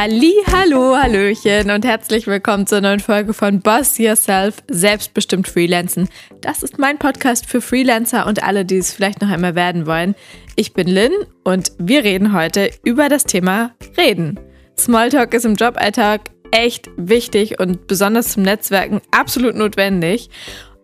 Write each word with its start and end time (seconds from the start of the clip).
Halli, 0.00 0.32
hallo, 0.46 0.96
hallöchen 0.96 1.72
und 1.72 1.84
herzlich 1.84 2.28
willkommen 2.28 2.68
zur 2.68 2.80
neuen 2.80 3.00
Folge 3.00 3.34
von 3.34 3.58
Boss 3.58 3.98
Yourself, 3.98 4.58
selbstbestimmt 4.70 5.48
Freelancen. 5.48 6.08
Das 6.40 6.62
ist 6.62 6.78
mein 6.78 6.98
Podcast 6.98 7.46
für 7.46 7.60
Freelancer 7.60 8.24
und 8.28 8.40
alle, 8.44 8.64
die 8.64 8.76
es 8.76 8.92
vielleicht 8.92 9.20
noch 9.20 9.28
einmal 9.28 9.56
werden 9.56 9.86
wollen. 9.86 10.14
Ich 10.54 10.72
bin 10.72 10.86
Lynn 10.86 11.10
und 11.42 11.72
wir 11.80 12.04
reden 12.04 12.32
heute 12.32 12.70
über 12.84 13.08
das 13.08 13.24
Thema 13.24 13.72
Reden. 13.96 14.38
Smalltalk 14.78 15.34
ist 15.34 15.44
im 15.44 15.56
Joballtag 15.56 16.30
echt 16.52 16.88
wichtig 16.96 17.58
und 17.58 17.88
besonders 17.88 18.34
zum 18.34 18.44
Netzwerken 18.44 19.00
absolut 19.10 19.56
notwendig, 19.56 20.30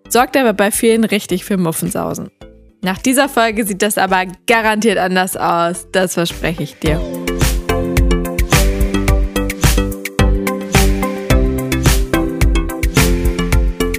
sorgt 0.09 0.37
aber 0.37 0.55
bei 0.55 0.73
vielen 0.73 1.05
richtig 1.05 1.45
für 1.45 1.57
Muffensausen. 1.57 2.33
Nach 2.83 2.99
dieser 2.99 3.29
Folge 3.29 3.65
sieht 3.65 3.81
das 3.81 3.97
aber 3.97 4.25
garantiert 4.49 4.99
anders 4.99 5.37
aus, 5.37 5.87
das 5.93 6.15
verspreche 6.15 6.65
ich 6.65 6.81
dir. 6.81 7.24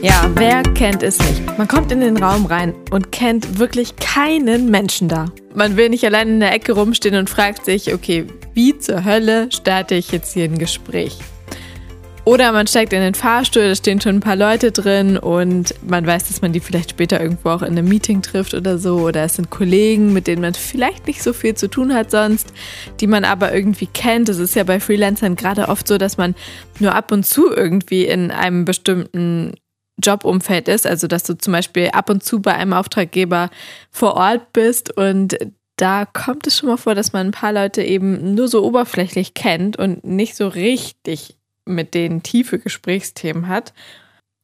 Ja, 0.05 0.29
wer 0.35 0.61
kennt 0.61 1.01
es 1.01 1.17
nicht? 1.17 1.57
Man 1.57 1.67
kommt 1.67 1.91
in 1.91 1.99
den 1.99 2.21
Raum 2.21 2.45
rein 2.45 2.75
und 2.91 3.11
kennt 3.11 3.57
wirklich 3.57 3.95
keinen 3.95 4.69
Menschen 4.69 5.07
da. 5.07 5.31
Man 5.55 5.77
will 5.77 5.89
nicht 5.89 6.05
allein 6.05 6.27
in 6.27 6.39
der 6.41 6.53
Ecke 6.53 6.73
rumstehen 6.73 7.15
und 7.15 7.27
fragt 7.27 7.65
sich, 7.65 7.91
okay, 7.91 8.27
wie 8.53 8.77
zur 8.77 9.03
Hölle 9.03 9.49
starte 9.51 9.95
ich 9.95 10.11
jetzt 10.11 10.35
hier 10.35 10.43
ein 10.43 10.59
Gespräch? 10.59 11.17
Oder 12.23 12.51
man 12.51 12.67
steigt 12.67 12.93
in 12.93 13.01
den 13.01 13.15
Fahrstuhl, 13.15 13.67
da 13.67 13.73
stehen 13.73 13.99
schon 13.99 14.17
ein 14.17 14.19
paar 14.19 14.35
Leute 14.35 14.71
drin 14.71 15.17
und 15.17 15.73
man 15.81 16.05
weiß, 16.05 16.27
dass 16.27 16.43
man 16.43 16.53
die 16.53 16.59
vielleicht 16.59 16.91
später 16.91 17.19
irgendwo 17.19 17.49
auch 17.49 17.63
in 17.63 17.69
einem 17.69 17.89
Meeting 17.89 18.21
trifft 18.21 18.53
oder 18.53 18.77
so. 18.77 18.99
Oder 18.99 19.23
es 19.23 19.37
sind 19.37 19.49
Kollegen, 19.49 20.13
mit 20.13 20.27
denen 20.27 20.43
man 20.43 20.53
vielleicht 20.53 21.07
nicht 21.07 21.23
so 21.23 21.33
viel 21.33 21.55
zu 21.55 21.67
tun 21.67 21.95
hat 21.95 22.11
sonst, 22.11 22.53
die 22.99 23.07
man 23.07 23.25
aber 23.25 23.55
irgendwie 23.55 23.87
kennt. 23.87 24.29
Es 24.29 24.37
ist 24.37 24.53
ja 24.53 24.65
bei 24.65 24.79
Freelancern 24.79 25.35
gerade 25.35 25.67
oft 25.67 25.87
so, 25.87 25.97
dass 25.97 26.17
man 26.17 26.35
nur 26.79 26.93
ab 26.93 27.11
und 27.11 27.25
zu 27.25 27.51
irgendwie 27.51 28.05
in 28.05 28.29
einem 28.29 28.65
bestimmten 28.65 29.53
Jobumfeld 30.03 30.67
ist. 30.67 30.85
Also, 30.85 31.07
dass 31.07 31.23
du 31.23 31.37
zum 31.37 31.53
Beispiel 31.53 31.89
ab 31.89 32.09
und 32.09 32.23
zu 32.23 32.41
bei 32.41 32.53
einem 32.53 32.73
Auftraggeber 32.73 33.49
vor 33.91 34.15
Ort 34.15 34.53
bist 34.53 34.95
und 34.95 35.37
da 35.77 36.05
kommt 36.05 36.47
es 36.47 36.57
schon 36.57 36.69
mal 36.69 36.77
vor, 36.77 36.95
dass 36.95 37.11
man 37.11 37.27
ein 37.27 37.31
paar 37.31 37.51
Leute 37.51 37.83
eben 37.83 38.33
nur 38.33 38.47
so 38.47 38.63
oberflächlich 38.63 39.33
kennt 39.33 39.77
und 39.77 40.05
nicht 40.05 40.35
so 40.35 40.47
richtig 40.47 41.35
mit 41.65 41.93
denen 41.93 42.23
tiefe 42.23 42.59
Gesprächsthemen 42.59 43.47
hat. 43.47 43.73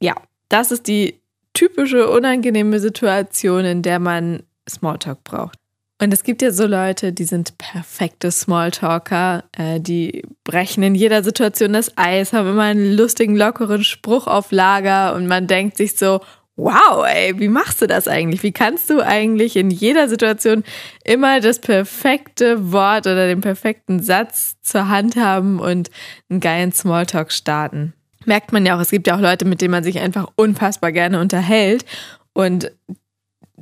Ja, 0.02 0.16
das 0.50 0.72
ist 0.72 0.88
die 0.88 1.22
typische 1.54 2.10
unangenehme 2.10 2.80
Situation, 2.80 3.64
in 3.64 3.82
der 3.82 4.00
man 4.00 4.44
Smalltalk 4.70 5.24
braucht. 5.24 5.61
Und 6.02 6.12
es 6.12 6.24
gibt 6.24 6.42
ja 6.42 6.50
so 6.50 6.66
Leute, 6.66 7.14
die 7.14 7.26
sind 7.26 7.60
perfekte 7.60 8.32
Smalltalker, 8.32 9.44
äh, 9.56 9.80
die 9.80 10.24
brechen 10.44 10.82
in 10.82 10.96
jeder 10.96 11.24
Situation 11.24 11.74
das 11.74 11.96
Eis, 11.96 12.34
haben 12.34 12.50
immer 12.50 12.64
einen 12.64 12.94
lustigen, 12.98 13.36
lockeren 13.36 13.84
Spruch 13.84 14.26
auf 14.26 14.52
Lager 14.52 15.14
und 15.14 15.28
man 15.28 15.46
denkt 15.46 15.78
sich 15.78 15.98
so, 15.98 16.22
wow, 16.56 17.06
ey, 17.08 17.40
wie 17.40 17.50
machst 17.50 17.84
du 17.84 17.88
das 17.88 18.08
eigentlich? 18.08 18.42
Wie 18.42 18.52
kannst 18.52 18.90
du 18.90 19.00
eigentlich 19.00 19.56
in 19.56 19.70
jeder 19.70 20.10
Situation 20.10 20.64
immer 21.04 21.40
das 21.40 21.60
perfekte 21.60 22.72
Wort 22.72 23.06
oder 23.06 23.28
den 23.28 23.42
perfekten 23.42 24.02
Satz 24.02 24.56
zur 24.64 24.88
Hand 24.88 25.18
haben 25.18 25.60
und 25.60 25.92
einen 26.32 26.40
geilen 26.40 26.72
Smalltalk 26.72 27.32
starten? 27.32 27.94
Merkt 28.26 28.52
man 28.52 28.66
ja 28.66 28.76
auch, 28.76 28.82
es 28.82 28.90
gibt 28.90 29.06
ja 29.06 29.16
auch 29.16 29.22
Leute, 29.22 29.46
mit 29.46 29.62
denen 29.62 29.72
man 29.72 29.84
sich 29.84 30.00
einfach 30.00 30.32
unfassbar 30.36 30.92
gerne 30.92 31.20
unterhält 31.20 31.86
und 32.34 32.72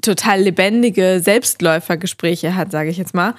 total 0.02 0.42
lebendige 0.42 1.20
Selbstläufergespräche 1.24 2.56
hat, 2.56 2.72
sage 2.72 2.90
ich 2.90 2.98
jetzt 2.98 3.14
mal. 3.14 3.36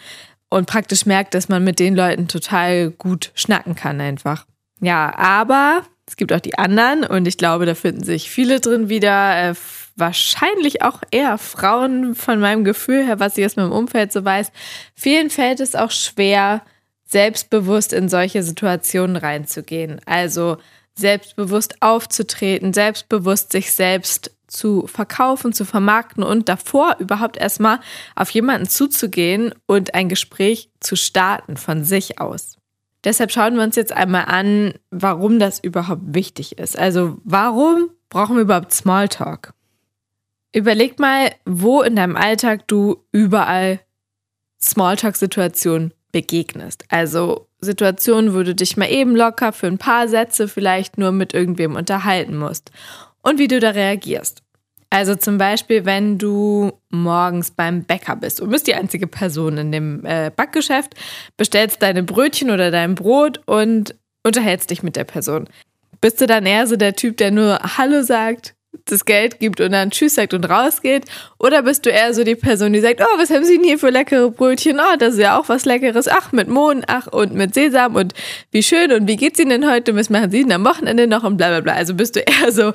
Und 0.49 0.67
praktisch 0.67 1.07
merkt, 1.07 1.35
dass 1.35 1.49
man 1.49 1.63
mit 1.63 1.79
den 1.79 1.95
Leuten 1.95 2.27
total 2.27 2.91
gut 2.91 3.31
schnacken 3.35 3.75
kann 3.75 4.01
einfach. 4.01 4.47
Ja, 4.81 5.17
aber 5.17 5.83
es 6.07 6.17
gibt 6.17 6.33
auch 6.33 6.41
die 6.41 6.59
anderen 6.59 7.05
und 7.05 7.29
ich 7.29 7.39
glaube, 7.39 7.67
da 7.67 7.75
finden 7.75 8.03
sich 8.03 8.31
viele 8.31 8.61
drin 8.61 8.89
wieder. 8.89 9.51
Äh, 9.51 9.55
wahrscheinlich 10.01 10.83
auch 10.83 11.03
eher 11.11 11.39
Frauen 11.39 12.15
von 12.17 12.41
meinem 12.41 12.65
Gefühl 12.65 13.07
her, 13.07 13.21
was 13.21 13.39
ich 13.39 13.45
aus 13.45 13.57
meinem 13.57 13.71
Umfeld 13.71 14.13
so 14.13 14.25
weiß. 14.25 14.51
Vielen 14.95 15.31
fällt 15.31 15.61
es 15.61 15.77
auch 15.77 15.91
schwer, 15.91 16.63
selbstbewusst 17.05 17.93
in 17.93 18.09
solche 18.09 18.43
Situationen 18.43 19.17
reinzugehen. 19.17 20.01
Also 20.07 20.59
selbstbewusst 21.01 21.83
aufzutreten, 21.83 22.73
selbstbewusst 22.73 23.53
sich 23.53 23.73
selbst 23.73 24.31
zu 24.47 24.87
verkaufen, 24.87 25.53
zu 25.53 25.65
vermarkten 25.65 26.23
und 26.23 26.49
davor 26.49 26.97
überhaupt 26.99 27.37
erstmal 27.37 27.81
auf 28.17 28.31
jemanden 28.31 28.69
zuzugehen 28.69 29.55
und 29.67 29.95
ein 29.95 30.09
Gespräch 30.09 30.71
zu 30.81 30.97
starten 30.97 31.57
von 31.57 31.85
sich 31.85 32.21
aus. 32.21 32.57
Deshalb 33.05 33.33
schauen 33.33 33.57
wir 33.57 33.63
uns 33.63 33.77
jetzt 33.77 33.93
einmal 33.93 34.27
an, 34.27 34.75
warum 34.91 35.39
das 35.39 35.59
überhaupt 35.59 36.03
wichtig 36.15 36.59
ist. 36.59 36.79
Also 36.79 37.19
warum 37.25 37.91
brauchen 38.11 38.37
wir 38.37 38.43
überhaupt 38.43 38.75
Smalltalk? 38.75 39.55
Überleg 40.53 40.99
mal, 40.99 41.31
wo 41.47 41.81
in 41.83 41.97
deinem 41.97 42.17
Alltag 42.17 42.67
du 42.69 43.05
überall 43.13 43.81
Smalltalk-Situationen 44.61 45.95
begegnest. 46.13 46.85
Also 46.89 47.50
Situationen, 47.61 48.35
wo 48.35 48.43
du 48.43 48.55
dich 48.55 48.77
mal 48.77 48.91
eben 48.91 49.15
locker 49.15 49.53
für 49.53 49.67
ein 49.67 49.79
paar 49.79 50.09
Sätze 50.09 50.49
vielleicht 50.49 50.99
nur 50.99 51.13
mit 51.13 51.35
irgendwem 51.35 51.77
unterhalten 51.77 52.37
musst 52.37 52.71
und 53.23 53.39
wie 53.39 53.49
du 53.49 53.61
da 53.61 53.71
reagierst. 53.71 54.43
Also 54.93 55.15
zum 55.15 55.39
Beispiel, 55.39 55.85
wenn 55.85 56.19
du 56.19 56.73
morgens 56.91 57.53
beim 57.53 57.85
Bäcker 57.85 58.17
bist 58.17 58.41
und 58.41 58.51
bist 58.51 58.67
die 58.67 58.75
einzige 58.75 59.07
Person 59.07 59.57
in 59.57 59.71
dem 59.71 60.05
äh, 60.05 60.33
Backgeschäft, 60.35 60.95
bestellst 61.37 61.81
deine 61.81 62.03
Brötchen 62.03 62.51
oder 62.51 62.73
dein 62.73 62.97
Brot 62.97 63.41
und 63.47 63.95
unterhältst 64.25 64.71
dich 64.71 64.83
mit 64.83 64.97
der 64.97 65.05
Person. 65.05 65.49
Bist 66.01 66.21
du 66.21 66.27
dann 66.27 66.45
eher 66.45 66.67
so 66.67 66.75
der 66.75 66.97
Typ, 66.97 67.19
der 67.19 67.31
nur 67.31 67.61
Hallo 67.77 68.03
sagt, 68.03 68.55
das 68.85 69.05
Geld 69.05 69.41
gibt 69.41 69.61
und 69.61 69.73
dann 69.73 69.91
Tschüss 69.91 70.15
sagt 70.15 70.35
und 70.35 70.45
rausgeht? 70.45 71.05
Oder 71.39 71.63
bist 71.63 71.87
du 71.87 71.91
eher 71.91 72.15
so 72.15 72.25
die 72.25 72.37
Person, 72.37 72.73
die 72.73 72.81
sagt, 72.81 73.01
oh, 73.01 73.19
was 73.19 73.31
haben 73.31 73.45
Sie 73.45 73.57
denn 73.57 73.65
hier 73.65 73.79
für 73.79 73.91
leckere 73.91 74.31
Brötchen? 74.31 74.81
Oh, 74.81 74.97
das 74.99 75.15
ist 75.15 75.21
ja 75.21 75.39
auch 75.39 75.49
was 75.49 75.65
Leckeres. 75.65 76.09
Ach, 76.09 76.33
mit 76.33 76.49
Mohn, 76.49 76.85
ach, 76.87 77.07
und 77.09 77.35
mit 77.35 77.55
Sesam 77.55 77.97
und 77.97 78.15
wie 78.51 78.63
schön 78.63 78.93
und 78.93 79.09
wie 79.09 79.17
geht's 79.17 79.39
Ihnen 79.39 79.51
denn 79.51 79.71
heute? 79.71 79.95
Was 79.97 80.11
machen 80.11 80.31
Sie 80.31 80.43
denn 80.43 80.53
am 80.53 80.65
Wochenende 80.65 81.07
noch 81.07 81.25
und 81.25 81.37
bla 81.37 81.49
bla 81.49 81.61
bla. 81.61 81.75
Also 81.75 81.95
bist 81.95 82.17
du 82.17 82.21
eher 82.21 82.53
so 82.53 82.73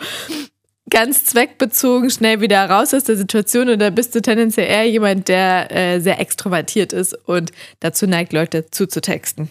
ganz 0.89 1.25
zweckbezogen 1.25 2.09
schnell 2.09 2.41
wieder 2.41 2.69
raus 2.69 2.93
aus 2.93 3.05
der 3.05 3.17
Situation 3.17 3.69
oder 3.69 3.89
bist 3.91 4.13
du 4.15 4.21
tendenziell 4.21 4.67
eher 4.67 4.89
jemand, 4.89 5.27
der 5.27 5.71
äh, 5.71 5.99
sehr 5.99 6.19
extrovertiert 6.19 6.93
ist 6.93 7.13
und 7.27 7.51
dazu 7.79 8.05
neigt, 8.05 8.33
Leute 8.33 8.69
zuzutexten? 8.69 9.49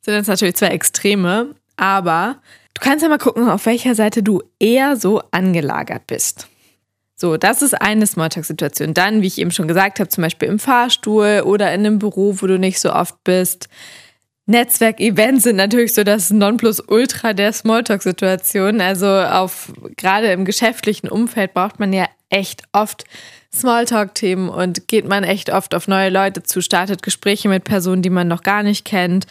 Sind 0.00 0.14
jetzt 0.14 0.26
natürlich 0.26 0.56
zwei 0.56 0.68
Extreme, 0.68 1.54
aber 1.76 2.40
du 2.74 2.80
kannst 2.80 3.02
ja 3.02 3.08
mal 3.08 3.18
gucken, 3.18 3.48
auf 3.48 3.66
welcher 3.66 3.94
Seite 3.94 4.22
du 4.22 4.42
eher 4.58 4.96
so 4.96 5.22
angelagert 5.30 6.06
bist. 6.06 6.48
So, 7.16 7.36
das 7.36 7.62
ist 7.62 7.80
eine 7.80 8.06
Smalltalk-Situation. 8.06 8.92
Dann, 8.92 9.22
wie 9.22 9.28
ich 9.28 9.38
eben 9.38 9.52
schon 9.52 9.68
gesagt 9.68 10.00
habe, 10.00 10.08
zum 10.08 10.22
Beispiel 10.22 10.48
im 10.48 10.58
Fahrstuhl 10.58 11.42
oder 11.44 11.72
in 11.72 11.86
einem 11.86 11.98
Büro, 11.98 12.36
wo 12.40 12.46
du 12.46 12.58
nicht 12.58 12.80
so 12.80 12.92
oft 12.92 13.22
bist. 13.22 13.68
Netzwerkevents 14.46 15.44
sind 15.44 15.56
natürlich 15.56 15.94
so 15.94 16.04
das 16.04 16.30
Nonplusultra 16.30 17.32
der 17.32 17.52
Smalltalk-Situation. 17.52 18.80
Also 18.80 19.06
auf 19.06 19.72
gerade 19.96 20.32
im 20.32 20.44
geschäftlichen 20.44 21.08
Umfeld 21.08 21.54
braucht 21.54 21.78
man 21.78 21.92
ja 21.92 22.06
echt 22.30 22.64
oft 22.72 23.04
Smalltalk-Themen 23.54 24.48
und 24.48 24.88
geht 24.88 25.06
man 25.08 25.22
echt 25.22 25.50
oft 25.50 25.74
auf 25.74 25.86
neue 25.86 26.10
Leute 26.10 26.42
zu, 26.42 26.60
startet 26.60 27.02
Gespräche 27.02 27.48
mit 27.48 27.64
Personen, 27.64 28.02
die 28.02 28.10
man 28.10 28.26
noch 28.26 28.42
gar 28.42 28.64
nicht 28.64 28.84
kennt, 28.84 29.26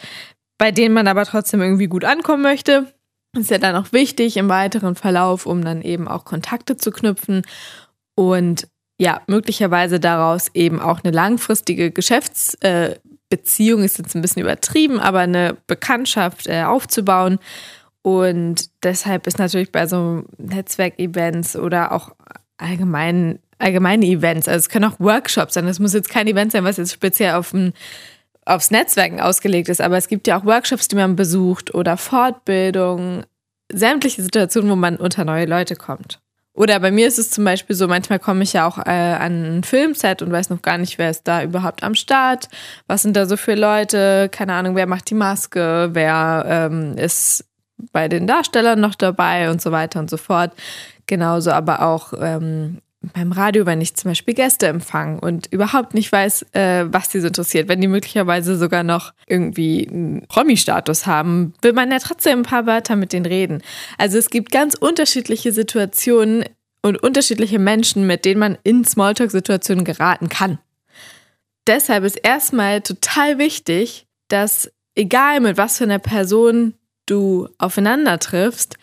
bei 0.56 0.72
denen 0.72 0.94
man 0.94 1.06
aber 1.06 1.26
trotzdem 1.26 1.60
irgendwie 1.60 1.86
gut 1.86 2.04
ankommen 2.04 2.42
möchte. 2.42 2.93
Ist 3.36 3.50
ja 3.50 3.58
dann 3.58 3.76
auch 3.76 3.92
wichtig 3.92 4.36
im 4.36 4.48
weiteren 4.48 4.94
Verlauf, 4.94 5.46
um 5.46 5.64
dann 5.64 5.82
eben 5.82 6.08
auch 6.08 6.24
Kontakte 6.24 6.76
zu 6.76 6.90
knüpfen 6.90 7.42
und 8.14 8.68
ja, 8.98 9.22
möglicherweise 9.26 9.98
daraus 9.98 10.50
eben 10.54 10.80
auch 10.80 11.00
eine 11.02 11.12
langfristige 11.12 11.90
Geschäfts- 11.90 12.54
äh, 12.60 12.96
ist 13.30 13.98
jetzt 13.98 14.14
ein 14.14 14.22
bisschen 14.22 14.42
übertrieben, 14.42 15.00
aber 15.00 15.18
eine 15.18 15.56
Bekanntschaft 15.66 16.46
äh, 16.46 16.62
aufzubauen. 16.62 17.40
Und 18.02 18.70
deshalb 18.84 19.26
ist 19.26 19.38
natürlich 19.38 19.72
bei 19.72 19.88
so 19.88 20.24
Netzwerkevents 20.38 21.56
oder 21.56 21.90
auch 21.90 22.14
allgemein, 22.58 23.40
allgemeine 23.58 24.06
Events, 24.06 24.46
also 24.46 24.58
es 24.58 24.68
können 24.68 24.84
auch 24.84 25.00
Workshops 25.00 25.54
sein, 25.54 25.66
es 25.66 25.80
muss 25.80 25.94
jetzt 25.94 26.10
kein 26.10 26.28
Event 26.28 26.52
sein, 26.52 26.62
was 26.64 26.76
jetzt 26.76 26.92
speziell 26.92 27.34
auf 27.34 27.52
ein, 27.52 27.72
aufs 28.46 28.70
Netzwerken 28.70 29.20
ausgelegt 29.20 29.68
ist, 29.68 29.80
aber 29.80 29.96
es 29.96 30.08
gibt 30.08 30.26
ja 30.26 30.38
auch 30.38 30.44
Workshops, 30.44 30.88
die 30.88 30.96
man 30.96 31.16
besucht 31.16 31.74
oder 31.74 31.96
Fortbildungen, 31.96 33.24
sämtliche 33.72 34.22
Situationen, 34.22 34.70
wo 34.70 34.76
man 34.76 34.96
unter 34.96 35.24
neue 35.24 35.46
Leute 35.46 35.76
kommt. 35.76 36.20
Oder 36.56 36.78
bei 36.78 36.92
mir 36.92 37.08
ist 37.08 37.18
es 37.18 37.30
zum 37.30 37.44
Beispiel 37.44 37.74
so, 37.74 37.88
manchmal 37.88 38.20
komme 38.20 38.44
ich 38.44 38.52
ja 38.52 38.66
auch 38.66 38.78
äh, 38.78 38.90
an 38.90 39.58
ein 39.58 39.64
Filmset 39.64 40.22
und 40.22 40.30
weiß 40.30 40.50
noch 40.50 40.62
gar 40.62 40.78
nicht, 40.78 40.98
wer 40.98 41.10
ist 41.10 41.26
da 41.26 41.42
überhaupt 41.42 41.82
am 41.82 41.96
Start, 41.96 42.48
was 42.86 43.02
sind 43.02 43.16
da 43.16 43.26
so 43.26 43.36
für 43.36 43.56
Leute, 43.56 44.28
keine 44.30 44.52
Ahnung, 44.54 44.76
wer 44.76 44.86
macht 44.86 45.10
die 45.10 45.14
Maske, 45.14 45.90
wer 45.92 46.44
ähm, 46.46 46.96
ist 46.96 47.44
bei 47.92 48.06
den 48.06 48.28
Darstellern 48.28 48.80
noch 48.80 48.94
dabei? 48.94 49.50
Und 49.50 49.60
so 49.60 49.72
weiter 49.72 49.98
und 49.98 50.08
so 50.08 50.16
fort. 50.16 50.52
Genauso 51.06 51.50
aber 51.50 51.82
auch, 51.82 52.12
ähm, 52.20 52.80
beim 53.12 53.32
Radio, 53.32 53.66
wenn 53.66 53.80
ich 53.80 53.94
zum 53.94 54.10
Beispiel 54.10 54.34
Gäste 54.34 54.66
empfange 54.66 55.20
und 55.20 55.46
überhaupt 55.52 55.94
nicht 55.94 56.10
weiß, 56.10 56.46
äh, 56.52 56.86
was 56.86 57.10
sie 57.10 57.20
so 57.20 57.26
interessiert, 57.26 57.68
wenn 57.68 57.80
die 57.80 57.88
möglicherweise 57.88 58.56
sogar 58.56 58.82
noch 58.82 59.12
irgendwie 59.26 59.88
einen 59.88 60.26
Promi-Status 60.28 61.06
haben, 61.06 61.54
will 61.62 61.72
man 61.72 61.90
ja 61.90 61.98
trotzdem 61.98 62.40
ein 62.40 62.44
paar 62.44 62.66
Wörter 62.66 62.96
mit 62.96 63.12
denen 63.12 63.26
reden. 63.26 63.62
Also 63.98 64.18
es 64.18 64.30
gibt 64.30 64.52
ganz 64.52 64.74
unterschiedliche 64.74 65.52
Situationen 65.52 66.44
und 66.82 67.02
unterschiedliche 67.02 67.58
Menschen, 67.58 68.06
mit 68.06 68.24
denen 68.24 68.40
man 68.40 68.58
in 68.62 68.84
Smalltalk-Situationen 68.84 69.84
geraten 69.84 70.28
kann. 70.28 70.58
Deshalb 71.66 72.04
ist 72.04 72.16
erstmal 72.16 72.82
total 72.82 73.38
wichtig, 73.38 74.06
dass 74.28 74.70
egal 74.94 75.40
mit 75.40 75.56
was 75.56 75.78
für 75.78 75.84
einer 75.84 75.98
Person 75.98 76.74
du 77.06 77.48
aufeinander 77.58 78.18
triffst, 78.18 78.76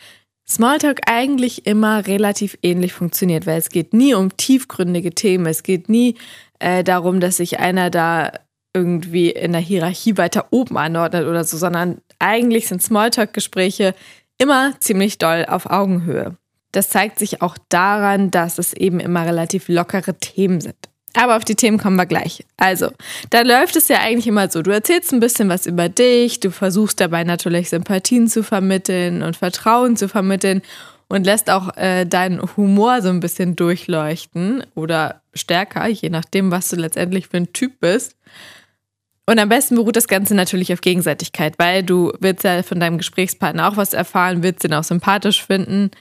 Smalltalk 0.51 0.99
eigentlich 1.05 1.65
immer 1.65 2.07
relativ 2.07 2.57
ähnlich 2.61 2.91
funktioniert, 2.91 3.45
weil 3.45 3.57
es 3.57 3.69
geht 3.69 3.93
nie 3.93 4.13
um 4.13 4.35
tiefgründige 4.35 5.11
Themen, 5.11 5.45
es 5.45 5.63
geht 5.63 5.87
nie 5.87 6.17
äh, 6.59 6.83
darum, 6.83 7.21
dass 7.21 7.37
sich 7.37 7.59
einer 7.59 7.89
da 7.89 8.33
irgendwie 8.73 9.29
in 9.29 9.53
der 9.53 9.61
Hierarchie 9.61 10.17
weiter 10.17 10.47
oben 10.51 10.77
anordnet 10.77 11.25
oder 11.25 11.45
so, 11.45 11.55
sondern 11.55 12.01
eigentlich 12.19 12.67
sind 12.67 12.83
Smalltalk-Gespräche 12.83 13.95
immer 14.37 14.73
ziemlich 14.81 15.17
doll 15.17 15.45
auf 15.47 15.67
Augenhöhe. 15.67 16.35
Das 16.73 16.89
zeigt 16.89 17.17
sich 17.17 17.41
auch 17.41 17.57
daran, 17.69 18.29
dass 18.29 18.57
es 18.57 18.73
eben 18.73 18.99
immer 18.99 19.25
relativ 19.25 19.69
lockere 19.69 20.15
Themen 20.15 20.59
sind. 20.59 20.90
Aber 21.13 21.35
auf 21.35 21.43
die 21.43 21.55
Themen 21.55 21.77
kommen 21.77 21.97
wir 21.97 22.05
gleich. 22.05 22.45
Also, 22.57 22.91
da 23.29 23.41
läuft 23.41 23.75
es 23.75 23.87
ja 23.87 23.99
eigentlich 23.99 24.27
immer 24.27 24.49
so. 24.49 24.61
Du 24.61 24.71
erzählst 24.71 25.11
ein 25.11 25.19
bisschen 25.19 25.49
was 25.49 25.65
über 25.65 25.89
dich, 25.89 26.39
du 26.39 26.51
versuchst 26.51 26.99
dabei 27.01 27.23
natürlich 27.23 27.69
Sympathien 27.69 28.27
zu 28.27 28.43
vermitteln 28.43 29.21
und 29.21 29.35
Vertrauen 29.35 29.97
zu 29.97 30.07
vermitteln 30.07 30.61
und 31.09 31.25
lässt 31.25 31.49
auch 31.49 31.75
äh, 31.75 32.05
deinen 32.05 32.41
Humor 32.55 33.01
so 33.01 33.09
ein 33.09 33.19
bisschen 33.19 33.57
durchleuchten 33.57 34.63
oder 34.75 35.21
stärker, 35.33 35.87
je 35.87 36.09
nachdem, 36.09 36.51
was 36.51 36.69
du 36.69 36.77
letztendlich 36.77 37.27
für 37.27 37.37
ein 37.37 37.51
Typ 37.51 37.81
bist. 37.81 38.15
Und 39.25 39.37
am 39.39 39.49
besten 39.49 39.75
beruht 39.75 39.95
das 39.95 40.07
Ganze 40.07 40.35
natürlich 40.35 40.73
auf 40.73 40.81
Gegenseitigkeit, 40.81 41.55
weil 41.57 41.83
du 41.83 42.11
willst 42.19 42.43
ja 42.43 42.63
von 42.63 42.79
deinem 42.79 42.97
Gesprächspartner 42.97 43.67
auch 43.67 43.77
was 43.77 43.93
erfahren, 43.93 44.43
willst 44.43 44.63
ihn 44.63 44.73
auch 44.73 44.83
sympathisch 44.83 45.45
finden 45.45 45.91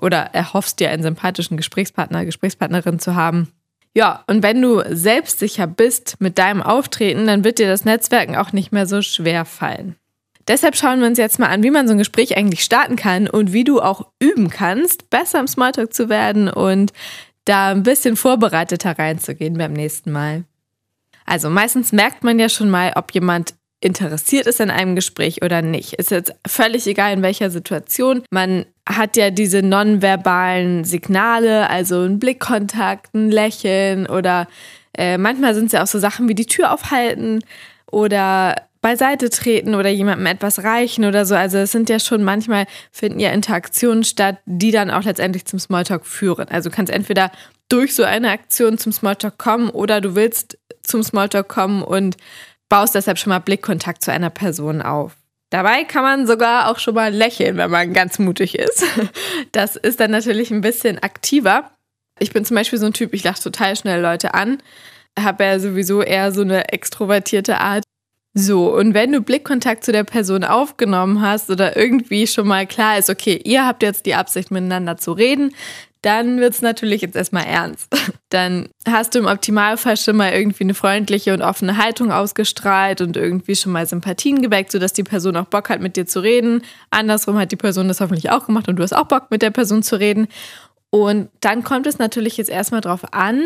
oder 0.00 0.18
erhoffst 0.18 0.78
dir 0.80 0.90
einen 0.90 1.02
sympathischen 1.02 1.56
Gesprächspartner, 1.56 2.24
Gesprächspartnerin 2.24 2.98
zu 2.98 3.14
haben. 3.14 3.52
Ja, 3.96 4.24
und 4.26 4.42
wenn 4.42 4.60
du 4.60 4.82
selbstsicher 4.90 5.66
bist 5.66 6.16
mit 6.20 6.36
deinem 6.36 6.60
Auftreten, 6.60 7.26
dann 7.26 7.44
wird 7.44 7.58
dir 7.58 7.66
das 7.66 7.86
Netzwerken 7.86 8.36
auch 8.36 8.52
nicht 8.52 8.70
mehr 8.70 8.84
so 8.84 9.00
schwer 9.00 9.46
fallen. 9.46 9.96
Deshalb 10.46 10.76
schauen 10.76 11.00
wir 11.00 11.06
uns 11.06 11.16
jetzt 11.16 11.38
mal 11.38 11.46
an, 11.46 11.62
wie 11.62 11.70
man 11.70 11.88
so 11.88 11.94
ein 11.94 11.98
Gespräch 11.98 12.36
eigentlich 12.36 12.62
starten 12.62 12.96
kann 12.96 13.26
und 13.26 13.54
wie 13.54 13.64
du 13.64 13.80
auch 13.80 14.06
üben 14.18 14.50
kannst, 14.50 15.08
besser 15.08 15.40
im 15.40 15.46
Smalltalk 15.46 15.94
zu 15.94 16.10
werden 16.10 16.50
und 16.50 16.92
da 17.46 17.70
ein 17.70 17.84
bisschen 17.84 18.16
vorbereiteter 18.16 18.98
reinzugehen 18.98 19.56
beim 19.56 19.72
nächsten 19.72 20.12
Mal. 20.12 20.44
Also 21.24 21.48
meistens 21.48 21.90
merkt 21.90 22.22
man 22.22 22.38
ja 22.38 22.50
schon 22.50 22.68
mal, 22.68 22.92
ob 22.96 23.12
jemand 23.12 23.54
interessiert 23.86 24.46
ist 24.46 24.60
an 24.60 24.70
einem 24.70 24.96
Gespräch 24.96 25.42
oder 25.42 25.62
nicht. 25.62 25.94
Ist 25.94 26.10
jetzt 26.10 26.34
völlig 26.46 26.86
egal 26.86 27.12
in 27.12 27.22
welcher 27.22 27.50
Situation. 27.50 28.22
Man 28.30 28.66
hat 28.88 29.16
ja 29.16 29.30
diese 29.30 29.62
nonverbalen 29.62 30.84
Signale, 30.84 31.70
also 31.70 32.02
ein 32.02 32.18
Blickkontakt, 32.18 33.14
ein 33.14 33.30
Lächeln 33.30 34.06
oder 34.06 34.48
äh, 34.98 35.18
manchmal 35.18 35.54
sind 35.54 35.66
es 35.66 35.72
ja 35.72 35.82
auch 35.82 35.86
so 35.86 35.98
Sachen 35.98 36.28
wie 36.28 36.34
die 36.34 36.46
Tür 36.46 36.72
aufhalten 36.72 37.44
oder 37.90 38.56
beiseite 38.82 39.30
treten 39.30 39.74
oder 39.74 39.88
jemandem 39.88 40.26
etwas 40.26 40.62
reichen 40.62 41.04
oder 41.04 41.24
so. 41.24 41.34
Also 41.34 41.58
es 41.58 41.72
sind 41.72 41.88
ja 41.88 41.98
schon 41.98 42.22
manchmal 42.22 42.66
finden 42.90 43.20
ja 43.20 43.30
Interaktionen 43.30 44.04
statt, 44.04 44.38
die 44.46 44.70
dann 44.70 44.90
auch 44.90 45.04
letztendlich 45.04 45.44
zum 45.44 45.58
Smalltalk 45.58 46.06
führen. 46.06 46.48
Also 46.48 46.70
kannst 46.70 46.92
entweder 46.92 47.30
durch 47.68 47.94
so 47.94 48.04
eine 48.04 48.30
Aktion 48.30 48.78
zum 48.78 48.92
Smalltalk 48.92 49.38
kommen 49.38 49.70
oder 49.70 50.00
du 50.00 50.14
willst 50.14 50.58
zum 50.82 51.02
Smalltalk 51.02 51.48
kommen 51.48 51.82
und 51.82 52.16
baust 52.68 52.94
deshalb 52.94 53.18
schon 53.18 53.30
mal 53.30 53.38
Blickkontakt 53.38 54.02
zu 54.02 54.12
einer 54.12 54.30
Person 54.30 54.82
auf. 54.82 55.16
Dabei 55.50 55.84
kann 55.84 56.02
man 56.02 56.26
sogar 56.26 56.70
auch 56.70 56.78
schon 56.78 56.94
mal 56.94 57.12
lächeln, 57.12 57.56
wenn 57.56 57.70
man 57.70 57.92
ganz 57.92 58.18
mutig 58.18 58.58
ist. 58.58 58.84
Das 59.52 59.76
ist 59.76 60.00
dann 60.00 60.10
natürlich 60.10 60.50
ein 60.50 60.60
bisschen 60.60 60.98
aktiver. 60.98 61.70
Ich 62.18 62.32
bin 62.32 62.44
zum 62.44 62.56
Beispiel 62.56 62.78
so 62.78 62.86
ein 62.86 62.92
Typ, 62.92 63.14
ich 63.14 63.24
lache 63.24 63.42
total 63.42 63.76
schnell 63.76 64.02
Leute 64.02 64.34
an, 64.34 64.58
habe 65.18 65.44
ja 65.44 65.58
sowieso 65.58 66.02
eher 66.02 66.32
so 66.32 66.42
eine 66.42 66.72
extrovertierte 66.72 67.58
Art. 67.58 67.84
So, 68.34 68.74
und 68.74 68.92
wenn 68.92 69.12
du 69.12 69.22
Blickkontakt 69.22 69.82
zu 69.82 69.92
der 69.92 70.04
Person 70.04 70.44
aufgenommen 70.44 71.22
hast 71.22 71.48
oder 71.48 71.76
irgendwie 71.76 72.26
schon 72.26 72.46
mal 72.46 72.66
klar 72.66 72.98
ist, 72.98 73.08
okay, 73.08 73.40
ihr 73.44 73.64
habt 73.66 73.82
jetzt 73.82 74.04
die 74.04 74.14
Absicht 74.14 74.50
miteinander 74.50 74.98
zu 74.98 75.12
reden, 75.12 75.54
dann 76.02 76.40
wird 76.40 76.54
es 76.54 76.62
natürlich 76.62 77.02
jetzt 77.02 77.16
erstmal 77.16 77.44
ernst. 77.44 77.88
Dann 78.28 78.68
hast 78.88 79.14
du 79.14 79.20
im 79.20 79.26
Optimalfall 79.26 79.96
schon 79.96 80.16
mal 80.16 80.32
irgendwie 80.32 80.64
eine 80.64 80.74
freundliche 80.74 81.32
und 81.32 81.42
offene 81.42 81.76
Haltung 81.76 82.12
ausgestrahlt 82.12 83.00
und 83.00 83.16
irgendwie 83.16 83.54
schon 83.54 83.72
mal 83.72 83.86
Sympathien 83.86 84.42
geweckt, 84.42 84.72
sodass 84.72 84.92
die 84.92 85.04
Person 85.04 85.36
auch 85.36 85.46
Bock 85.46 85.68
hat, 85.68 85.80
mit 85.80 85.96
dir 85.96 86.06
zu 86.06 86.20
reden. 86.20 86.62
Andersrum 86.90 87.38
hat 87.38 87.52
die 87.52 87.56
Person 87.56 87.88
das 87.88 88.00
hoffentlich 88.00 88.30
auch 88.30 88.46
gemacht 88.46 88.68
und 88.68 88.76
du 88.76 88.82
hast 88.82 88.94
auch 88.94 89.06
Bock, 89.06 89.30
mit 89.30 89.42
der 89.42 89.50
Person 89.50 89.82
zu 89.82 89.98
reden. 89.98 90.26
Und 90.90 91.30
dann 91.40 91.62
kommt 91.62 91.86
es 91.86 91.98
natürlich 91.98 92.36
jetzt 92.36 92.50
erstmal 92.50 92.80
darauf 92.80 93.12
an, 93.12 93.42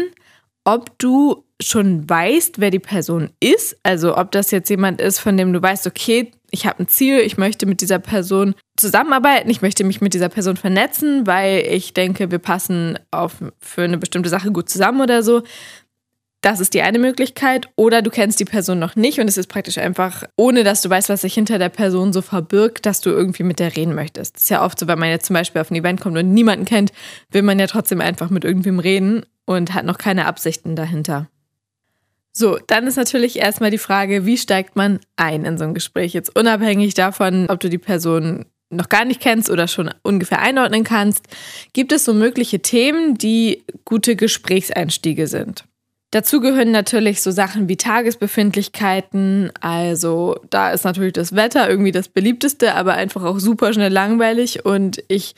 ob 0.64 0.98
du 0.98 1.44
schon 1.60 2.08
weißt, 2.08 2.60
wer 2.60 2.70
die 2.70 2.78
Person 2.78 3.30
ist. 3.40 3.76
Also 3.82 4.16
ob 4.16 4.32
das 4.32 4.50
jetzt 4.50 4.70
jemand 4.70 5.00
ist, 5.00 5.18
von 5.18 5.36
dem 5.36 5.52
du 5.52 5.62
weißt, 5.62 5.86
okay, 5.86 6.32
ich 6.50 6.66
habe 6.66 6.82
ein 6.82 6.88
Ziel, 6.88 7.18
ich 7.20 7.38
möchte 7.38 7.66
mit 7.66 7.80
dieser 7.80 7.98
Person 7.98 8.54
zusammenarbeiten, 8.76 9.50
ich 9.50 9.62
möchte 9.62 9.84
mich 9.84 10.00
mit 10.00 10.14
dieser 10.14 10.28
Person 10.28 10.56
vernetzen, 10.56 11.26
weil 11.26 11.64
ich 11.68 11.94
denke, 11.94 12.30
wir 12.30 12.38
passen 12.38 12.98
auf, 13.10 13.36
für 13.60 13.82
eine 13.82 13.98
bestimmte 13.98 14.28
Sache 14.28 14.50
gut 14.50 14.68
zusammen 14.68 15.00
oder 15.00 15.22
so. 15.22 15.42
Das 16.42 16.58
ist 16.58 16.72
die 16.72 16.80
eine 16.80 16.98
Möglichkeit. 16.98 17.68
Oder 17.76 18.00
du 18.00 18.10
kennst 18.10 18.40
die 18.40 18.46
Person 18.46 18.78
noch 18.78 18.96
nicht 18.96 19.20
und 19.20 19.28
es 19.28 19.36
ist 19.36 19.48
praktisch 19.48 19.76
einfach, 19.76 20.24
ohne 20.36 20.64
dass 20.64 20.80
du 20.80 20.88
weißt, 20.88 21.10
was 21.10 21.20
sich 21.20 21.34
hinter 21.34 21.58
der 21.58 21.68
Person 21.68 22.14
so 22.14 22.22
verbirgt, 22.22 22.86
dass 22.86 23.02
du 23.02 23.10
irgendwie 23.10 23.42
mit 23.42 23.58
der 23.58 23.76
reden 23.76 23.94
möchtest. 23.94 24.36
Das 24.36 24.42
ist 24.44 24.48
ja 24.48 24.64
oft 24.64 24.78
so, 24.78 24.88
wenn 24.88 24.98
man 24.98 25.10
jetzt 25.10 25.26
zum 25.26 25.34
Beispiel 25.34 25.60
auf 25.60 25.70
ein 25.70 25.76
Event 25.76 26.00
kommt 26.00 26.16
und 26.16 26.32
niemanden 26.32 26.64
kennt, 26.64 26.92
will 27.30 27.42
man 27.42 27.58
ja 27.58 27.66
trotzdem 27.66 28.00
einfach 28.00 28.30
mit 28.30 28.44
irgendwem 28.44 28.78
reden 28.78 29.26
und 29.44 29.74
hat 29.74 29.84
noch 29.84 29.98
keine 29.98 30.26
Absichten 30.26 30.76
dahinter. 30.76 31.28
So, 32.32 32.58
dann 32.66 32.86
ist 32.86 32.96
natürlich 32.96 33.38
erstmal 33.38 33.70
die 33.70 33.78
Frage, 33.78 34.24
wie 34.24 34.38
steigt 34.38 34.76
man 34.76 35.00
ein 35.16 35.44
in 35.44 35.58
so 35.58 35.64
ein 35.64 35.74
Gespräch? 35.74 36.12
Jetzt 36.12 36.36
unabhängig 36.38 36.94
davon, 36.94 37.46
ob 37.48 37.60
du 37.60 37.68
die 37.68 37.78
Person 37.78 38.46
noch 38.70 38.88
gar 38.88 39.04
nicht 39.04 39.20
kennst 39.20 39.50
oder 39.50 39.66
schon 39.66 39.90
ungefähr 40.02 40.40
einordnen 40.40 40.84
kannst, 40.84 41.26
gibt 41.72 41.90
es 41.92 42.04
so 42.04 42.14
mögliche 42.14 42.60
Themen, 42.60 43.18
die 43.18 43.64
gute 43.84 44.14
Gesprächseinstiege 44.14 45.26
sind. 45.26 45.64
Dazu 46.12 46.40
gehören 46.40 46.72
natürlich 46.72 47.22
so 47.22 47.30
Sachen 47.30 47.68
wie 47.68 47.76
Tagesbefindlichkeiten. 47.76 49.52
Also 49.60 50.40
da 50.50 50.72
ist 50.72 50.84
natürlich 50.84 51.12
das 51.12 51.36
Wetter 51.36 51.68
irgendwie 51.68 51.92
das 51.92 52.08
beliebteste, 52.08 52.74
aber 52.74 52.94
einfach 52.94 53.22
auch 53.22 53.38
super 53.38 53.72
schnell 53.72 53.92
langweilig. 53.92 54.64
Und 54.64 55.02
ich 55.06 55.34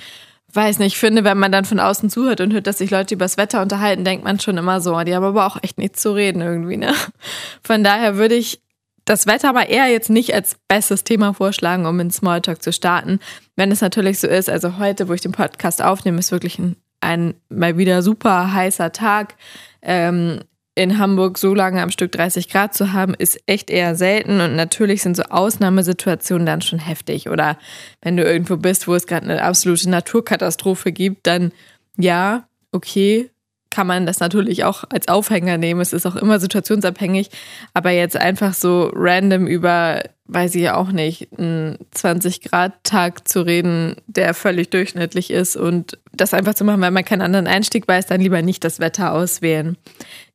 weiß 0.54 0.78
nicht, 0.78 0.98
finde, 0.98 1.24
wenn 1.24 1.38
man 1.38 1.52
dann 1.52 1.64
von 1.64 1.80
außen 1.80 2.10
zuhört 2.10 2.40
und 2.40 2.52
hört, 2.52 2.66
dass 2.66 2.78
sich 2.78 2.90
Leute 2.90 3.14
über 3.14 3.24
das 3.24 3.36
Wetter 3.36 3.62
unterhalten, 3.62 4.04
denkt 4.04 4.24
man 4.24 4.40
schon 4.40 4.58
immer 4.58 4.80
so, 4.80 5.00
die 5.02 5.14
haben 5.14 5.24
aber 5.24 5.46
auch 5.46 5.62
echt 5.62 5.78
nichts 5.78 6.02
zu 6.02 6.12
reden 6.14 6.42
irgendwie, 6.42 6.76
ne? 6.76 6.92
Von 7.62 7.84
daher 7.84 8.16
würde 8.16 8.34
ich 8.34 8.60
das 9.04 9.26
Wetter 9.26 9.48
aber 9.48 9.68
eher 9.68 9.88
jetzt 9.88 10.10
nicht 10.10 10.32
als 10.34 10.56
bestes 10.68 11.04
Thema 11.04 11.34
vorschlagen, 11.34 11.86
um 11.86 11.98
in 12.00 12.10
Smalltalk 12.10 12.62
zu 12.62 12.72
starten. 12.72 13.18
Wenn 13.56 13.72
es 13.72 13.80
natürlich 13.80 14.20
so 14.20 14.28
ist, 14.28 14.48
also 14.48 14.78
heute, 14.78 15.08
wo 15.08 15.12
ich 15.12 15.20
den 15.20 15.32
Podcast 15.32 15.82
aufnehme, 15.82 16.18
ist 16.18 16.32
wirklich 16.32 16.58
ein, 16.58 16.76
ein 17.00 17.34
mal 17.48 17.76
wieder 17.78 18.02
super 18.02 18.52
heißer 18.52 18.92
Tag. 18.92 19.34
Ähm, 19.80 20.40
in 20.74 20.98
Hamburg 20.98 21.36
so 21.38 21.54
lange 21.54 21.82
am 21.82 21.90
Stück 21.90 22.12
30 22.12 22.48
Grad 22.48 22.74
zu 22.74 22.92
haben, 22.92 23.14
ist 23.14 23.38
echt 23.46 23.70
eher 23.70 23.94
selten. 23.94 24.40
Und 24.40 24.56
natürlich 24.56 25.02
sind 25.02 25.16
so 25.16 25.24
Ausnahmesituationen 25.24 26.46
dann 26.46 26.62
schon 26.62 26.78
heftig. 26.78 27.28
Oder 27.28 27.58
wenn 28.00 28.16
du 28.16 28.24
irgendwo 28.24 28.56
bist, 28.56 28.88
wo 28.88 28.94
es 28.94 29.06
gerade 29.06 29.28
eine 29.28 29.42
absolute 29.42 29.90
Naturkatastrophe 29.90 30.92
gibt, 30.92 31.26
dann 31.26 31.52
ja, 31.98 32.48
okay, 32.72 33.30
kann 33.72 33.86
man 33.86 34.06
das 34.06 34.20
natürlich 34.20 34.64
auch 34.64 34.84
als 34.90 35.08
Aufhänger 35.08 35.56
nehmen. 35.56 35.80
Es 35.80 35.92
ist 35.92 36.06
auch 36.06 36.16
immer 36.16 36.38
situationsabhängig. 36.38 37.30
Aber 37.74 37.90
jetzt 37.90 38.16
einfach 38.16 38.54
so 38.54 38.92
random 38.94 39.46
über, 39.46 40.02
weiß 40.26 40.54
ich 40.54 40.62
ja 40.62 40.76
auch 40.76 40.92
nicht, 40.92 41.28
einen 41.36 41.78
20-Grad-Tag 41.94 43.26
zu 43.26 43.40
reden, 43.40 43.96
der 44.06 44.34
völlig 44.34 44.70
durchschnittlich 44.70 45.30
ist 45.30 45.56
und 45.56 45.98
das 46.12 46.34
einfach 46.34 46.54
zu 46.54 46.64
machen, 46.64 46.82
weil 46.82 46.90
man 46.90 47.04
keinen 47.04 47.22
anderen 47.22 47.46
Einstieg 47.46 47.88
weiß, 47.88 48.06
dann 48.06 48.20
lieber 48.20 48.42
nicht 48.42 48.62
das 48.62 48.78
Wetter 48.78 49.12
auswählen. 49.12 49.78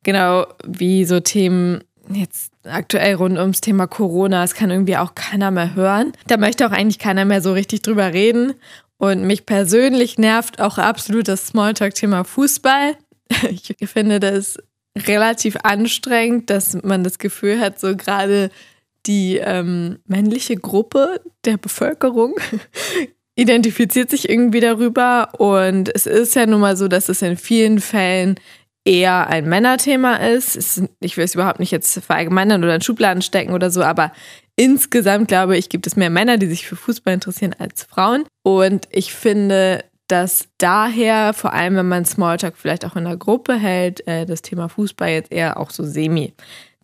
Genau 0.02 0.46
wie 0.66 1.04
so 1.04 1.20
Themen 1.20 1.84
jetzt 2.12 2.52
aktuell 2.64 3.14
rund 3.14 3.38
ums 3.38 3.60
Thema 3.60 3.86
Corona, 3.86 4.42
das 4.42 4.54
kann 4.54 4.70
irgendwie 4.70 4.96
auch 4.96 5.14
keiner 5.14 5.50
mehr 5.50 5.74
hören. 5.74 6.12
Da 6.26 6.36
möchte 6.36 6.66
auch 6.66 6.72
eigentlich 6.72 6.98
keiner 6.98 7.24
mehr 7.24 7.40
so 7.40 7.52
richtig 7.52 7.82
drüber 7.82 8.12
reden. 8.12 8.54
Und 8.98 9.22
mich 9.22 9.46
persönlich 9.46 10.18
nervt 10.18 10.60
auch 10.60 10.76
absolut 10.76 11.28
das 11.28 11.46
Smalltalk-Thema 11.46 12.24
Fußball. 12.24 12.96
Ich 13.50 13.76
finde 13.88 14.20
das 14.20 14.58
relativ 14.96 15.56
anstrengend, 15.62 16.50
dass 16.50 16.82
man 16.82 17.04
das 17.04 17.18
Gefühl 17.18 17.60
hat, 17.60 17.78
so 17.78 17.96
gerade 17.96 18.50
die 19.06 19.36
ähm, 19.36 19.98
männliche 20.06 20.56
Gruppe 20.56 21.20
der 21.44 21.56
Bevölkerung 21.56 22.34
identifiziert 23.36 24.10
sich 24.10 24.28
irgendwie 24.28 24.60
darüber 24.60 25.30
und 25.38 25.94
es 25.94 26.06
ist 26.06 26.34
ja 26.34 26.46
nun 26.46 26.60
mal 26.60 26.76
so, 26.76 26.88
dass 26.88 27.08
es 27.08 27.22
in 27.22 27.36
vielen 27.36 27.80
Fällen 27.80 28.34
eher 28.84 29.28
ein 29.28 29.48
Männerthema 29.48 30.16
ist. 30.16 30.82
Ich 31.00 31.16
will 31.16 31.24
es 31.24 31.34
überhaupt 31.34 31.60
nicht 31.60 31.70
jetzt 31.70 32.02
verallgemeinern 32.04 32.64
oder 32.64 32.74
in 32.74 32.80
Schubladen 32.80 33.22
stecken 33.22 33.52
oder 33.52 33.70
so, 33.70 33.82
aber 33.82 34.12
insgesamt 34.56 35.28
glaube 35.28 35.56
ich, 35.56 35.68
gibt 35.68 35.86
es 35.86 35.94
mehr 35.94 36.10
Männer, 36.10 36.38
die 36.38 36.46
sich 36.46 36.66
für 36.66 36.76
Fußball 36.76 37.14
interessieren 37.14 37.54
als 37.58 37.84
Frauen. 37.84 38.24
Und 38.42 38.88
ich 38.90 39.12
finde, 39.12 39.84
dass 40.08 40.48
daher, 40.58 41.34
vor 41.34 41.52
allem 41.52 41.76
wenn 41.76 41.88
man 41.88 42.04
Smalltalk 42.04 42.56
vielleicht 42.56 42.84
auch 42.84 42.96
in 42.96 43.04
der 43.04 43.16
Gruppe 43.16 43.54
hält, 43.54 44.06
äh, 44.06 44.26
das 44.26 44.42
Thema 44.42 44.68
Fußball 44.68 45.10
jetzt 45.10 45.32
eher 45.32 45.58
auch 45.58 45.70
so 45.70 45.84
semi 45.84 46.34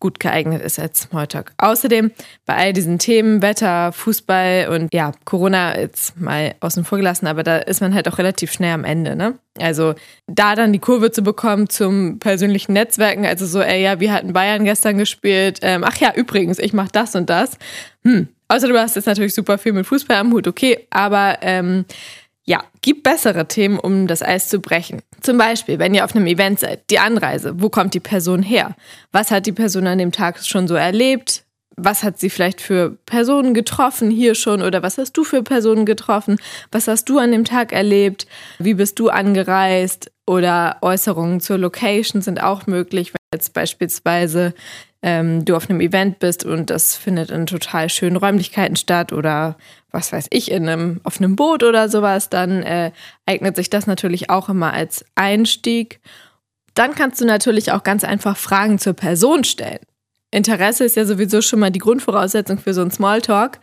gut 0.05 0.21
geeignet 0.21 0.61
ist 0.61 0.79
als 0.79 1.01
Smalltalk. 1.01 1.53
Außerdem 1.57 2.11
bei 2.45 2.55
all 2.57 2.75
diesen 2.75 2.99
Themen, 2.99 3.41
Wetter, 3.41 3.91
Fußball 3.91 4.69
und 4.69 4.93
ja, 4.93 5.13
Corona 5.25 5.79
jetzt 5.79 6.21
mal 6.21 6.55
außen 6.61 6.85
vor 6.85 6.99
gelassen, 6.99 7.27
aber 7.27 7.43
da 7.43 7.57
ist 7.57 7.81
man 7.81 7.95
halt 7.95 8.07
auch 8.07 8.19
relativ 8.19 8.53
schnell 8.53 8.75
am 8.75 8.85
Ende, 8.85 9.17
ne? 9.17 9.39
Also 9.59 9.95
da 10.27 10.57
dann 10.57 10.75
die 10.75 10.79
Kurve 10.79 11.11
zu 11.11 11.23
bekommen 11.23 11.71
zum 11.71 12.19
persönlichen 12.19 12.75
Netzwerken, 12.75 13.25
also 13.25 13.47
so, 13.47 13.63
ey, 13.63 13.83
ja, 13.83 13.99
wir 13.99 14.13
hatten 14.13 14.35
Bayern 14.35 14.65
gestern 14.65 14.99
gespielt, 14.99 15.61
ähm, 15.63 15.85
ach 15.85 15.97
ja, 15.97 16.13
übrigens, 16.15 16.59
ich 16.59 16.75
mach 16.75 16.91
das 16.91 17.15
und 17.15 17.31
das. 17.31 17.57
Hm. 18.03 18.29
Außer 18.49 18.69
du 18.69 18.79
hast 18.79 18.97
jetzt 18.97 19.07
natürlich 19.07 19.35
super 19.35 19.57
viel 19.57 19.73
mit 19.73 19.87
Fußball 19.87 20.19
am 20.19 20.33
Hut, 20.33 20.47
okay, 20.47 20.87
aber 20.91 21.39
ähm, 21.41 21.87
ja, 22.47 22.63
gib 22.83 23.03
bessere 23.03 23.49
Themen, 23.49 23.79
um 23.79 24.07
das 24.07 24.23
Eis 24.23 24.49
zu 24.49 24.61
brechen. 24.61 25.03
Zum 25.23 25.39
Beispiel, 25.39 25.79
wenn 25.79 25.95
ihr 25.95 26.05
auf 26.05 26.15
einem 26.15 26.27
Event 26.27 26.61
seid, 26.61 26.91
die 26.91 26.99
Anreise. 26.99 27.61
Wo 27.61 27.71
kommt 27.71 27.95
die 27.95 28.01
Person 28.01 28.43
her? 28.43 28.77
Was 29.13 29.31
hat 29.31 29.47
die 29.47 29.53
Person 29.53 29.87
an 29.87 29.99
dem 29.99 30.13
Tag 30.13 30.45
schon 30.45 30.69
so 30.69 30.75
erlebt? 30.75 31.45
Was 31.77 32.05
hat 32.05 32.21
sie 32.21 32.31
vielleicht 32.31 32.61
für 32.61 32.91
Personen 33.07 33.55
getroffen 33.55 34.11
hier 34.11 34.35
schon? 34.35 34.63
Oder 34.63 34.83
was 34.83 34.99
hast 34.99 35.13
du 35.15 35.25
für 35.25 35.43
Personen 35.43 35.87
getroffen? 35.87 36.37
Was 36.71 36.87
hast 36.87 37.09
du 37.09 37.19
an 37.19 37.33
dem 37.33 37.45
Tag 37.45 37.73
erlebt? 37.73 38.27
Wie 38.59 38.75
bist 38.75 38.99
du 38.99 39.09
angereist? 39.09 40.13
Oder 40.27 40.77
Äußerungen 40.83 41.41
zur 41.41 41.59
Location 41.59 42.23
sind 42.23 42.43
auch 42.43 42.67
möglich, 42.67 43.13
wenn 43.13 43.39
jetzt 43.39 43.55
beispielsweise 43.55 44.55
ähm, 45.05 45.45
du 45.45 45.55
auf 45.55 45.69
einem 45.69 45.83
Event 45.83 46.19
bist 46.19 46.47
und 46.47 46.71
das 46.71 46.97
findet 46.97 47.31
in 47.31 47.45
total 47.45 47.91
schönen 47.91 48.17
Räumlichkeiten 48.17 48.75
statt 48.75 49.13
oder 49.13 49.59
was 49.91 50.13
weiß 50.13 50.29
ich, 50.31 50.51
in 50.51 50.67
einem, 50.67 51.03
auf 51.05 51.19
einem 51.19 51.37
Boot 51.37 51.63
oder 51.63 51.91
sowas, 51.91 52.31
dann 52.31 52.63
äh, 52.63 52.91
eignet 53.27 53.55
sich 53.55 53.69
das 53.69 53.87
natürlich 53.87 54.31
auch 54.31 54.49
immer 54.49 54.73
als 54.73 55.05
Einstieg. 55.15 56.01
Dann 56.73 56.95
kannst 56.95 57.21
du 57.21 57.27
natürlich 57.27 57.71
auch 57.71 57.83
ganz 57.83 58.03
einfach 58.03 58.39
Fragen 58.39 58.79
zur 58.79 58.95
Person 58.95 59.45
stellen. 59.45 59.81
Interesse 60.31 60.85
ist 60.85 60.97
ja 60.97 61.05
sowieso 61.05 61.43
schon 61.43 61.61
mal 61.61 61.71
die 61.71 61.81
Grundvoraussetzung 61.81 62.59
für 62.59 62.73
so 62.73 62.81
einen 62.81 62.91
Smalltalk. 62.91 63.61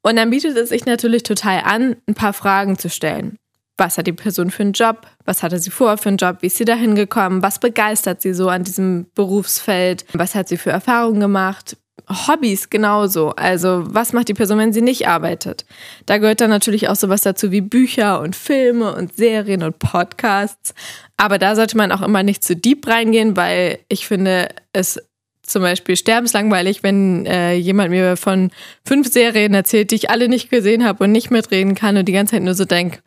Und 0.00 0.14
dann 0.14 0.30
bietet 0.30 0.56
es 0.56 0.68
sich 0.68 0.86
natürlich 0.86 1.24
total 1.24 1.62
an, 1.64 1.96
ein 2.06 2.14
paar 2.14 2.32
Fragen 2.32 2.78
zu 2.78 2.88
stellen. 2.88 3.36
Was 3.76 3.98
hat 3.98 4.06
die 4.06 4.12
Person 4.12 4.50
für 4.50 4.62
einen 4.62 4.72
Job? 4.72 5.06
Was 5.24 5.42
hatte 5.42 5.58
sie 5.58 5.70
vor 5.70 5.96
für 5.98 6.08
einen 6.08 6.18
Job? 6.18 6.38
Wie 6.40 6.46
ist 6.46 6.58
sie 6.58 6.64
da 6.64 6.74
hingekommen? 6.74 7.42
Was 7.42 7.58
begeistert 7.58 8.22
sie 8.22 8.32
so 8.32 8.48
an 8.48 8.64
diesem 8.64 9.06
Berufsfeld? 9.14 10.04
Was 10.12 10.34
hat 10.34 10.48
sie 10.48 10.56
für 10.56 10.70
Erfahrungen 10.70 11.20
gemacht? 11.20 11.76
Hobbys 12.08 12.70
genauso. 12.70 13.30
Also, 13.30 13.82
was 13.86 14.12
macht 14.12 14.28
die 14.28 14.34
Person, 14.34 14.58
wenn 14.58 14.72
sie 14.72 14.82
nicht 14.82 15.08
arbeitet? 15.08 15.64
Da 16.06 16.18
gehört 16.18 16.40
dann 16.40 16.50
natürlich 16.50 16.88
auch 16.88 16.96
sowas 16.96 17.22
dazu 17.22 17.50
wie 17.50 17.62
Bücher 17.62 18.20
und 18.20 18.36
Filme 18.36 18.94
und 18.94 19.16
Serien 19.16 19.62
und 19.62 19.78
Podcasts. 19.78 20.74
Aber 21.16 21.38
da 21.38 21.56
sollte 21.56 21.76
man 21.76 21.92
auch 21.92 22.02
immer 22.02 22.22
nicht 22.22 22.44
zu 22.44 22.56
deep 22.56 22.86
reingehen, 22.86 23.36
weil 23.36 23.78
ich 23.88 24.06
finde 24.06 24.48
es 24.72 25.00
zum 25.42 25.62
Beispiel 25.62 25.96
sterbenslangweilig, 25.96 26.82
wenn 26.82 27.26
äh, 27.26 27.54
jemand 27.54 27.90
mir 27.90 28.16
von 28.16 28.50
fünf 28.86 29.12
Serien 29.12 29.54
erzählt, 29.54 29.90
die 29.90 29.96
ich 29.96 30.10
alle 30.10 30.28
nicht 30.28 30.50
gesehen 30.50 30.84
habe 30.84 31.04
und 31.04 31.12
nicht 31.12 31.30
mitreden 31.30 31.74
kann 31.74 31.96
und 31.96 32.06
die 32.06 32.12
ganze 32.12 32.32
Zeit 32.32 32.42
nur 32.42 32.54
so 32.54 32.64
denke, 32.64 33.00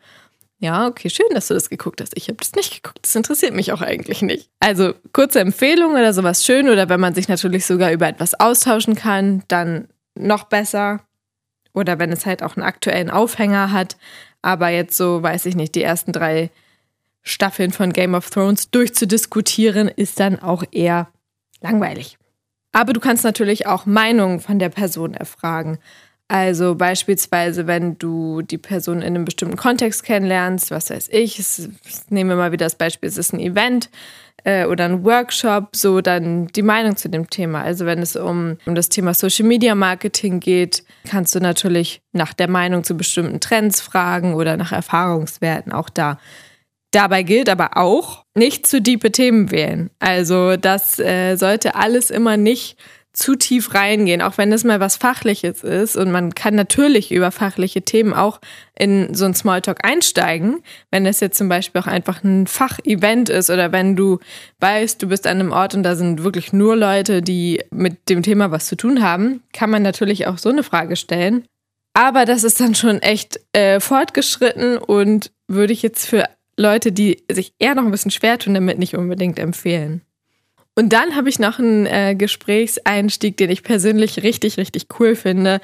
ja, 0.60 0.88
okay, 0.88 1.08
schön, 1.08 1.28
dass 1.32 1.48
du 1.48 1.54
das 1.54 1.70
geguckt 1.70 2.00
hast. 2.00 2.16
Ich 2.16 2.28
habe 2.28 2.38
das 2.38 2.52
nicht 2.52 2.82
geguckt. 2.82 2.98
Das 3.02 3.14
interessiert 3.14 3.54
mich 3.54 3.72
auch 3.72 3.80
eigentlich 3.80 4.22
nicht. 4.22 4.50
Also 4.58 4.92
kurze 5.12 5.40
Empfehlung 5.40 5.92
oder 5.92 6.12
sowas 6.12 6.44
schön 6.44 6.68
oder 6.68 6.88
wenn 6.88 6.98
man 6.98 7.14
sich 7.14 7.28
natürlich 7.28 7.64
sogar 7.64 7.92
über 7.92 8.08
etwas 8.08 8.34
austauschen 8.38 8.96
kann, 8.96 9.44
dann 9.46 9.88
noch 10.16 10.44
besser. 10.44 11.00
Oder 11.74 12.00
wenn 12.00 12.10
es 12.10 12.26
halt 12.26 12.42
auch 12.42 12.56
einen 12.56 12.66
aktuellen 12.66 13.08
Aufhänger 13.08 13.70
hat. 13.70 13.96
Aber 14.42 14.68
jetzt 14.68 14.96
so, 14.96 15.22
weiß 15.22 15.46
ich 15.46 15.54
nicht, 15.54 15.76
die 15.76 15.82
ersten 15.82 16.12
drei 16.12 16.50
Staffeln 17.22 17.70
von 17.70 17.92
Game 17.92 18.14
of 18.14 18.30
Thrones 18.30 18.70
durchzudiskutieren, 18.70 19.86
ist 19.86 20.18
dann 20.18 20.40
auch 20.40 20.64
eher 20.72 21.08
langweilig. 21.60 22.18
Aber 22.72 22.92
du 22.92 23.00
kannst 23.00 23.22
natürlich 23.22 23.66
auch 23.66 23.86
Meinungen 23.86 24.40
von 24.40 24.58
der 24.58 24.70
Person 24.70 25.14
erfragen. 25.14 25.78
Also 26.28 26.74
beispielsweise, 26.74 27.66
wenn 27.66 27.96
du 27.96 28.42
die 28.42 28.58
Person 28.58 28.98
in 28.98 29.04
einem 29.04 29.24
bestimmten 29.24 29.56
Kontext 29.56 30.04
kennenlernst, 30.04 30.70
was 30.70 30.90
weiß 30.90 31.08
ich, 31.10 31.38
es, 31.38 31.70
nehmen 32.10 32.28
wir 32.28 32.36
mal 32.36 32.52
wieder 32.52 32.66
das 32.66 32.74
Beispiel, 32.74 33.08
es 33.08 33.16
ist 33.16 33.32
ein 33.32 33.40
Event 33.40 33.88
äh, 34.44 34.66
oder 34.66 34.84
ein 34.84 35.04
Workshop, 35.04 35.74
so 35.74 36.02
dann 36.02 36.48
die 36.48 36.62
Meinung 36.62 36.96
zu 36.96 37.08
dem 37.08 37.30
Thema. 37.30 37.62
Also 37.62 37.86
wenn 37.86 38.00
es 38.00 38.14
um, 38.14 38.58
um 38.66 38.74
das 38.74 38.90
Thema 38.90 39.14
Social 39.14 39.46
Media 39.46 39.74
Marketing 39.74 40.38
geht, 40.38 40.84
kannst 41.08 41.34
du 41.34 41.40
natürlich 41.40 42.02
nach 42.12 42.34
der 42.34 42.50
Meinung 42.50 42.84
zu 42.84 42.94
bestimmten 42.94 43.40
Trends 43.40 43.80
fragen 43.80 44.34
oder 44.34 44.58
nach 44.58 44.72
Erfahrungswerten 44.72 45.72
auch 45.72 45.88
da. 45.88 46.18
Dabei 46.90 47.22
gilt 47.22 47.48
aber 47.48 47.76
auch, 47.76 48.24
nicht 48.34 48.66
zu 48.66 48.80
diepe 48.80 49.12
Themen 49.12 49.50
wählen. 49.50 49.90
Also 49.98 50.56
das 50.56 50.98
äh, 50.98 51.36
sollte 51.36 51.74
alles 51.74 52.10
immer 52.10 52.36
nicht 52.36 52.78
zu 53.18 53.34
tief 53.34 53.74
reingehen, 53.74 54.22
auch 54.22 54.38
wenn 54.38 54.52
es 54.52 54.64
mal 54.64 54.80
was 54.80 54.96
Fachliches 54.96 55.64
ist. 55.64 55.96
Und 55.96 56.10
man 56.12 56.34
kann 56.34 56.54
natürlich 56.54 57.12
über 57.12 57.30
fachliche 57.30 57.82
Themen 57.82 58.14
auch 58.14 58.40
in 58.78 59.12
so 59.14 59.24
ein 59.24 59.34
Smalltalk 59.34 59.84
einsteigen, 59.84 60.62
wenn 60.90 61.04
es 61.04 61.20
jetzt 61.20 61.36
zum 61.36 61.48
Beispiel 61.48 61.80
auch 61.80 61.86
einfach 61.86 62.22
ein 62.22 62.46
Fachevent 62.46 63.28
ist 63.28 63.50
oder 63.50 63.72
wenn 63.72 63.96
du 63.96 64.20
weißt, 64.60 65.02
du 65.02 65.08
bist 65.08 65.26
an 65.26 65.40
einem 65.40 65.52
Ort 65.52 65.74
und 65.74 65.82
da 65.82 65.96
sind 65.96 66.22
wirklich 66.22 66.52
nur 66.52 66.76
Leute, 66.76 67.20
die 67.20 67.62
mit 67.70 68.08
dem 68.08 68.22
Thema 68.22 68.50
was 68.50 68.66
zu 68.66 68.76
tun 68.76 69.02
haben, 69.02 69.42
kann 69.52 69.70
man 69.70 69.82
natürlich 69.82 70.26
auch 70.26 70.38
so 70.38 70.48
eine 70.48 70.62
Frage 70.62 70.96
stellen. 70.96 71.44
Aber 71.94 72.24
das 72.24 72.44
ist 72.44 72.60
dann 72.60 72.76
schon 72.76 73.02
echt 73.02 73.40
äh, 73.52 73.80
fortgeschritten 73.80 74.78
und 74.78 75.32
würde 75.48 75.72
ich 75.72 75.82
jetzt 75.82 76.06
für 76.06 76.28
Leute, 76.56 76.92
die 76.92 77.24
sich 77.30 77.52
eher 77.58 77.74
noch 77.74 77.84
ein 77.84 77.90
bisschen 77.90 78.10
schwer 78.10 78.38
tun, 78.38 78.54
damit 78.54 78.78
nicht 78.78 78.96
unbedingt 78.96 79.38
empfehlen. 79.38 80.02
Und 80.78 80.92
dann 80.92 81.16
habe 81.16 81.28
ich 81.28 81.40
noch 81.40 81.58
einen 81.58 81.86
äh, 81.86 82.14
Gesprächseinstieg, 82.14 83.36
den 83.36 83.50
ich 83.50 83.64
persönlich 83.64 84.22
richtig, 84.22 84.58
richtig 84.58 84.86
cool 85.00 85.16
finde. 85.16 85.60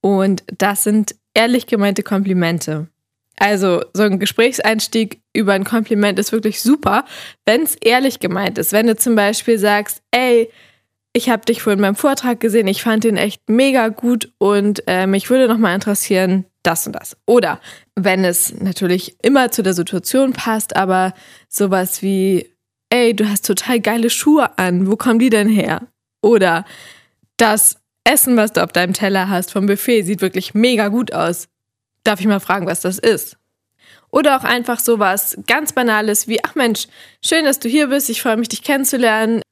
Und 0.00 0.42
das 0.58 0.82
sind 0.82 1.14
ehrlich 1.34 1.68
gemeinte 1.68 2.02
Komplimente. 2.02 2.88
Also 3.36 3.84
so 3.92 4.02
ein 4.02 4.18
Gesprächseinstieg 4.18 5.20
über 5.32 5.52
ein 5.52 5.62
Kompliment 5.62 6.18
ist 6.18 6.32
wirklich 6.32 6.60
super, 6.60 7.04
wenn 7.44 7.62
es 7.62 7.76
ehrlich 7.76 8.18
gemeint 8.18 8.58
ist. 8.58 8.72
Wenn 8.72 8.88
du 8.88 8.96
zum 8.96 9.14
Beispiel 9.14 9.56
sagst, 9.56 10.02
ey, 10.10 10.50
ich 11.12 11.30
habe 11.30 11.44
dich 11.44 11.62
vorhin 11.62 11.80
beim 11.80 11.94
Vortrag 11.94 12.40
gesehen, 12.40 12.66
ich 12.66 12.82
fand 12.82 13.04
den 13.04 13.16
echt 13.16 13.48
mega 13.48 13.86
gut 13.86 14.32
und 14.38 14.82
äh, 14.88 15.06
mich 15.06 15.30
würde 15.30 15.46
nochmal 15.46 15.76
interessieren, 15.76 16.44
das 16.64 16.88
und 16.88 16.94
das. 16.94 17.16
Oder 17.24 17.60
wenn 17.94 18.24
es 18.24 18.52
natürlich 18.52 19.14
immer 19.22 19.52
zu 19.52 19.62
der 19.62 19.74
Situation 19.74 20.32
passt, 20.32 20.74
aber 20.74 21.14
sowas 21.48 22.02
wie, 22.02 22.55
ey, 22.90 23.14
du 23.14 23.28
hast 23.28 23.46
total 23.46 23.80
geile 23.80 24.10
Schuhe 24.10 24.58
an, 24.58 24.86
wo 24.86 24.96
kommen 24.96 25.18
die 25.18 25.30
denn 25.30 25.48
her? 25.48 25.86
Oder 26.22 26.64
das 27.36 27.78
Essen, 28.04 28.36
was 28.36 28.52
du 28.52 28.62
auf 28.62 28.72
deinem 28.72 28.92
Teller 28.92 29.28
hast 29.28 29.52
vom 29.52 29.66
Buffet, 29.66 30.02
sieht 30.02 30.20
wirklich 30.20 30.54
mega 30.54 30.88
gut 30.88 31.12
aus. 31.12 31.48
Darf 32.04 32.20
ich 32.20 32.26
mal 32.26 32.40
fragen, 32.40 32.66
was 32.66 32.80
das 32.80 32.98
ist? 32.98 33.36
Oder 34.10 34.36
auch 34.36 34.44
einfach 34.44 34.78
sowas 34.78 35.36
ganz 35.46 35.72
Banales 35.72 36.28
wie, 36.28 36.42
ach 36.44 36.54
Mensch, 36.54 36.86
schön, 37.24 37.44
dass 37.44 37.58
du 37.58 37.68
hier 37.68 37.88
bist, 37.88 38.08
ich 38.08 38.22
freue 38.22 38.36
mich, 38.36 38.48
dich 38.48 38.62
kennenzulernen. 38.62 39.42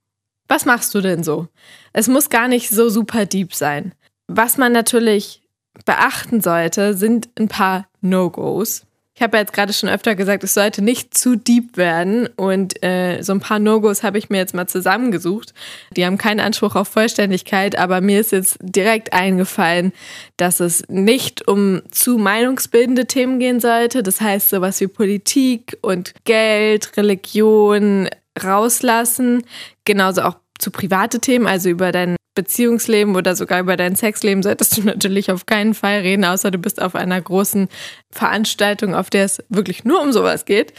Was 0.48 0.64
machst 0.64 0.94
du 0.94 1.00
denn 1.00 1.24
so? 1.24 1.48
Es 1.92 2.08
muss 2.08 2.30
gar 2.30 2.48
nicht 2.48 2.70
so 2.70 2.88
super 2.88 3.26
deep 3.26 3.54
sein. 3.54 3.94
Was 4.26 4.56
man 4.56 4.72
natürlich 4.72 5.42
beachten 5.84 6.40
sollte, 6.40 6.94
sind 6.94 7.28
ein 7.38 7.48
paar 7.48 7.88
No-Gos. 8.00 8.86
Ich 9.16 9.22
habe 9.22 9.36
ja 9.36 9.42
jetzt 9.42 9.52
gerade 9.52 9.72
schon 9.72 9.88
öfter 9.88 10.16
gesagt, 10.16 10.42
es 10.42 10.54
sollte 10.54 10.82
nicht 10.82 11.16
zu 11.16 11.36
deep 11.36 11.76
werden. 11.76 12.28
Und 12.34 12.82
äh, 12.82 13.22
so 13.22 13.32
ein 13.32 13.38
paar 13.38 13.60
No-Gos 13.60 14.02
habe 14.02 14.18
ich 14.18 14.28
mir 14.28 14.38
jetzt 14.38 14.54
mal 14.54 14.66
zusammengesucht. 14.66 15.54
Die 15.96 16.04
haben 16.04 16.18
keinen 16.18 16.40
Anspruch 16.40 16.74
auf 16.74 16.88
Vollständigkeit, 16.88 17.78
aber 17.78 18.00
mir 18.00 18.18
ist 18.18 18.32
jetzt 18.32 18.56
direkt 18.60 19.12
eingefallen, 19.12 19.92
dass 20.36 20.58
es 20.58 20.88
nicht 20.88 21.46
um 21.46 21.82
zu 21.92 22.18
meinungsbildende 22.18 23.06
Themen 23.06 23.38
gehen 23.38 23.60
sollte. 23.60 24.02
Das 24.02 24.20
heißt, 24.20 24.50
sowas 24.50 24.80
wie 24.80 24.88
Politik 24.88 25.78
und 25.80 26.12
Geld, 26.24 26.96
Religion 26.96 28.08
rauslassen. 28.42 29.44
Genauso 29.84 30.22
auch 30.22 30.43
zu 30.58 30.70
private 30.70 31.20
Themen, 31.20 31.46
also 31.46 31.68
über 31.68 31.92
dein 31.92 32.16
Beziehungsleben 32.34 33.14
oder 33.14 33.36
sogar 33.36 33.60
über 33.60 33.76
dein 33.76 33.96
Sexleben 33.96 34.42
solltest 34.42 34.76
du 34.76 34.82
natürlich 34.84 35.30
auf 35.30 35.46
keinen 35.46 35.74
Fall 35.74 36.00
reden, 36.00 36.24
außer 36.24 36.50
du 36.50 36.58
bist 36.58 36.82
auf 36.82 36.94
einer 36.94 37.20
großen 37.20 37.68
Veranstaltung, 38.10 38.94
auf 38.94 39.10
der 39.10 39.24
es 39.24 39.42
wirklich 39.48 39.84
nur 39.84 40.02
um 40.02 40.12
sowas 40.12 40.44
geht. 40.44 40.72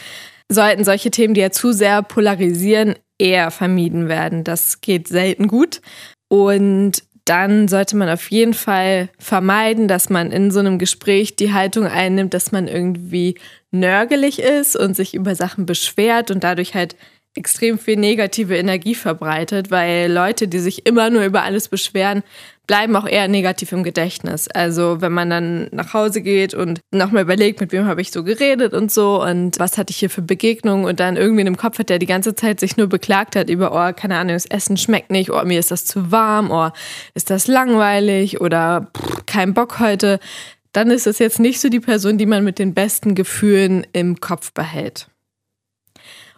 Sollten 0.50 0.84
solche 0.84 1.12
Themen, 1.12 1.34
die 1.34 1.42
ja 1.42 1.50
zu 1.50 1.72
sehr 1.72 2.04
polarisieren, 2.04 2.96
eher 3.18 3.50
vermieden 3.52 4.10
werden. 4.10 4.44
Das 4.44 4.82
geht 4.82 5.08
selten 5.08 5.48
gut. 5.48 5.82
Und 6.28 7.04
dann 7.24 7.68
sollte 7.68 7.96
man 7.96 8.10
auf 8.10 8.30
jeden 8.30 8.54
Fall 8.54 9.10
vermeiden, 9.18 9.88
dass 9.88 10.10
man 10.10 10.32
in 10.32 10.52
so 10.52 10.60
einem 10.60 10.78
Gespräch 10.78 11.36
die 11.36 11.54
Haltung 11.54 11.88
einnimmt, 11.88 12.36
dass 12.36 12.52
man 12.52 12.68
irgendwie 12.68 13.40
nörgelig 13.72 14.40
ist 14.40 14.76
und 14.76 14.96
sich 14.96 15.16
über 15.16 15.34
Sachen 15.34 15.66
beschwert 15.66 16.30
und 16.30 16.44
dadurch 16.44 16.76
halt 16.76 16.96
extrem 17.36 17.78
viel 17.78 17.98
negative 17.98 18.56
Energie 18.58 18.96
verbreitet, 18.96 19.70
weil 19.70 20.12
Leute, 20.12 20.48
die 20.48 20.60
sich 20.60 20.86
immer 20.86 21.10
nur 21.10 21.24
über 21.24 21.44
alles 21.44 21.68
beschweren, 21.68 22.24
bleiben 22.66 22.96
auch 22.96 23.06
eher 23.06 23.28
negativ 23.28 23.72
im 23.72 23.84
Gedächtnis. 23.84 24.48
Also 24.48 25.02
wenn 25.02 25.12
man 25.12 25.30
dann 25.30 25.68
nach 25.72 25.94
Hause 25.94 26.22
geht 26.22 26.54
und 26.54 26.80
nochmal 26.92 27.24
überlegt, 27.24 27.60
mit 27.60 27.72
wem 27.72 27.86
habe 27.86 28.02
ich 28.02 28.12
so 28.12 28.24
geredet 28.24 28.74
und 28.74 28.92
so 28.92 29.22
und 29.22 29.60
was 29.60 29.78
hatte 29.78 29.92
ich 29.92 29.98
hier 29.98 30.10
für 30.10 30.22
Begegnungen 30.22 30.86
und 30.86 31.00
dann 31.00 31.18
irgendwie 31.18 31.42
in 31.42 31.46
dem 31.46 31.58
Kopf 31.58 31.78
hat, 31.78 31.90
der 31.90 32.00
die 32.00 32.06
ganze 32.06 32.36
Zeit 32.36 32.60
sich 32.60 32.78
nur 32.78 32.88
beklagt 32.88 33.36
hat 33.36 33.50
über, 33.50 33.72
oh, 33.72 33.94
keine 33.94 34.18
Ahnung, 34.18 34.34
das 34.34 34.46
Essen 34.46 34.78
schmeckt 34.78 35.12
nicht, 35.12 35.30
oh, 35.30 35.44
mir 35.44 35.60
ist 35.60 35.72
das 35.72 35.86
zu 35.86 36.12
warm, 36.12 36.50
oh, 36.52 36.70
ist 37.14 37.30
das 37.30 37.48
langweilig 37.48 38.42
oder 38.42 38.88
pff, 38.98 39.26
kein 39.26 39.54
Bock 39.54 39.80
heute, 39.80 40.20
dann 40.72 40.90
ist 40.90 41.08
es 41.08 41.20
jetzt 41.20 41.40
nicht 41.40 41.60
so 41.60 41.70
die 41.70 41.80
Person, 41.80 42.18
die 42.18 42.26
man 42.26 42.44
mit 42.44 42.60
den 42.60 42.74
besten 42.74 43.16
Gefühlen 43.16 43.86
im 43.94 44.20
Kopf 44.20 44.52
behält. 44.54 45.08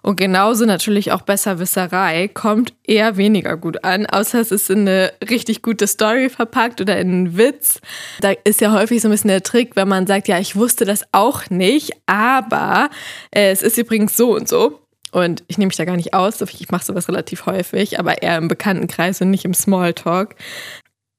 Und 0.01 0.15
genauso 0.15 0.65
natürlich 0.65 1.11
auch 1.11 1.21
Besserwisserei 1.21 2.29
kommt 2.29 2.73
eher 2.83 3.17
weniger 3.17 3.57
gut 3.57 3.83
an, 3.83 4.05
außer 4.05 4.39
es 4.39 4.51
ist 4.51 4.69
in 4.69 4.81
eine 4.81 5.11
richtig 5.29 5.61
gute 5.61 5.87
Story 5.87 6.29
verpackt 6.29 6.79
oder 6.79 6.97
in 6.99 7.09
einen 7.09 7.37
Witz. 7.37 7.81
Da 8.21 8.31
ist 8.43 8.61
ja 8.61 8.71
häufig 8.71 9.01
so 9.01 9.07
ein 9.07 9.11
bisschen 9.11 9.29
der 9.29 9.43
Trick, 9.43 9.75
wenn 9.75 9.87
man 9.87 10.07
sagt, 10.07 10.27
ja, 10.27 10.39
ich 10.39 10.55
wusste 10.55 10.85
das 10.85 11.03
auch 11.11 11.49
nicht, 11.49 11.91
aber 12.05 12.89
äh, 13.31 13.51
es 13.51 13.61
ist 13.61 13.77
übrigens 13.77 14.15
so 14.15 14.35
und 14.35 14.47
so. 14.47 14.79
Und 15.11 15.43
ich 15.47 15.57
nehme 15.57 15.67
mich 15.67 15.77
da 15.77 15.85
gar 15.85 15.95
nicht 15.95 16.13
aus, 16.13 16.41
ich 16.41 16.69
mache 16.69 16.85
sowas 16.85 17.07
relativ 17.07 17.45
häufig, 17.45 17.99
aber 17.99 18.21
eher 18.21 18.37
im 18.37 18.47
Bekanntenkreis 18.47 19.21
und 19.21 19.31
nicht 19.31 19.45
im 19.45 19.53
Smalltalk. 19.53 20.35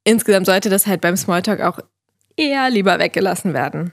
Insgesamt 0.04 0.46
sollte 0.46 0.70
das 0.70 0.86
halt 0.86 1.00
beim 1.00 1.16
Smalltalk 1.16 1.60
auch 1.60 1.80
eher 2.36 2.70
lieber 2.70 2.98
weggelassen 2.98 3.54
werden. 3.54 3.92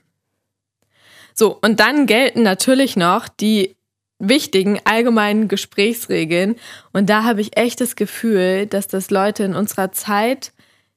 So, 1.34 1.58
und 1.62 1.82
dann 1.82 2.06
gelten 2.06 2.44
natürlich 2.44 2.96
noch 2.96 3.28
die 3.28 3.75
wichtigen 4.20 4.80
allgemeinen 4.86 5.48
Gesprächsregeln. 5.48 6.56
Und 6.94 7.10
da 7.10 7.24
habe 7.24 7.42
ich 7.42 7.58
echt 7.58 7.82
das 7.82 7.96
Gefühl, 7.96 8.66
dass 8.66 8.88
das 8.88 9.10
Leute 9.10 9.44
in 9.44 9.56
unserer 9.56 9.92
Zeit 9.92 10.54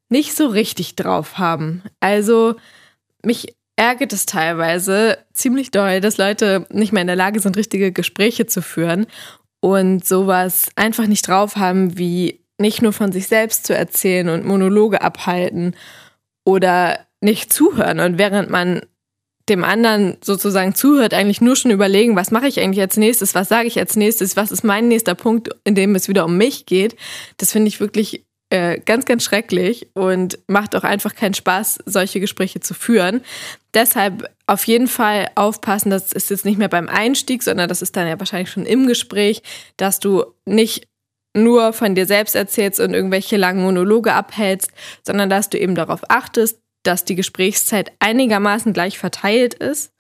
nicht 0.09 0.35
so 0.35 0.47
richtig 0.47 0.97
drauf 0.97 1.39
haben. 1.39 1.83
Also 2.01 2.57
mich 3.25 3.57
ärgert 3.77 4.13
es 4.13 4.27
teilweise 4.27 5.19
ziemlich 5.33 5.71
doll, 5.71 6.01
dass 6.01 6.19
Leute 6.19 6.67
nicht 6.71 6.93
mehr 6.93 7.03
in 7.03 7.09
der 7.09 7.17
Lage 7.17 7.41
sind, 7.41 7.57
richtige 7.57 7.93
Gespräche 7.93 8.47
zu 8.47 8.63
führen 8.63 9.07
und 9.61 10.05
sowas 10.05 10.71
einfach 10.77 11.07
nicht 11.07 11.27
drauf 11.29 11.57
haben, 11.57 11.99
wie 11.99 12.41
nicht 12.59 12.83
nur 12.83 12.93
von 12.93 13.13
sich 13.13 13.29
selbst 13.29 13.67
zu 13.67 13.75
erzählen 13.75 14.29
und 14.29 14.45
Monologe 14.45 15.03
abhalten 15.03 15.77
oder 16.45 16.99
nicht 17.21 17.53
zuhören. 17.53 18.01
Und 18.01 18.19
während 18.19 18.51
man 18.51 18.83
dem 19.49 19.65
anderen 19.65 20.17
sozusagen 20.23 20.75
zuhört, 20.75 21.15
eigentlich 21.15 21.41
nur 21.41 21.57
schon 21.57 21.71
überlegen, 21.71 22.17
was 22.17 22.31
mache 22.31 22.49
ich 22.49 22.61
eigentlich 22.61 22.81
als 22.81 22.97
nächstes, 22.97 23.35
was 23.35 23.49
sage 23.49 23.69
ich 23.69 23.79
als 23.79 23.97
nächstes, 23.97 24.37
was 24.37 24.51
ist 24.51 24.65
mein 24.65 24.89
nächster 24.89 25.15
Punkt, 25.15 25.51
in 25.65 25.75
dem 25.75 25.95
es 25.95 26.09
wieder 26.09 26.25
um 26.25 26.37
mich 26.37 26.67
geht. 26.67 26.97
Das 27.37 27.53
finde 27.53 27.69
ich 27.69 27.81
wirklich 27.81 28.25
äh, 28.51 28.79
ganz, 28.81 29.05
ganz 29.05 29.25
schrecklich 29.25 29.89
und 29.95 30.39
macht 30.47 30.75
auch 30.75 30.85
einfach 30.85 31.15
keinen 31.15 31.35
Spaß, 31.35 31.81
solche 31.85 32.21
Gespräche 32.21 32.61
zu 32.61 32.75
führen. 32.75 33.21
Deshalb 33.75 34.31
auf 34.47 34.65
jeden 34.67 34.89
Fall 34.89 35.29
aufpassen, 35.35 35.91
das 35.91 36.13
ist 36.13 36.31
jetzt 36.31 36.47
nicht 36.47 36.59
mehr 36.59 36.69
beim 36.69 36.89
Einstieg, 36.89 37.43
sondern 37.43 37.69
das 37.69 37.83
ist 37.83 37.97
dann 37.97 38.09
ja 38.09 38.19
wahrscheinlich 38.19 38.51
schon 38.51 38.65
im 38.65 38.87
Gespräch, 38.87 39.43
dass 39.77 40.01
du 40.01 40.25
nicht 40.47 40.89
nur 41.37 41.73
von 41.73 41.95
dir 41.95 42.07
selbst 42.07 42.35
erzählst 42.35 42.81
und 42.81 42.95
irgendwelche 42.95 43.37
langen 43.37 43.63
Monologe 43.63 44.15
abhältst, 44.15 44.71
sondern 45.07 45.29
dass 45.29 45.51
du 45.51 45.59
eben 45.59 45.75
darauf 45.75 46.11
achtest, 46.11 46.59
dass 46.83 47.05
die 47.05 47.15
Gesprächszeit 47.15 47.93
einigermaßen 47.99 48.73
gleich 48.73 48.99
verteilt 48.99 49.55
ist 49.55 49.93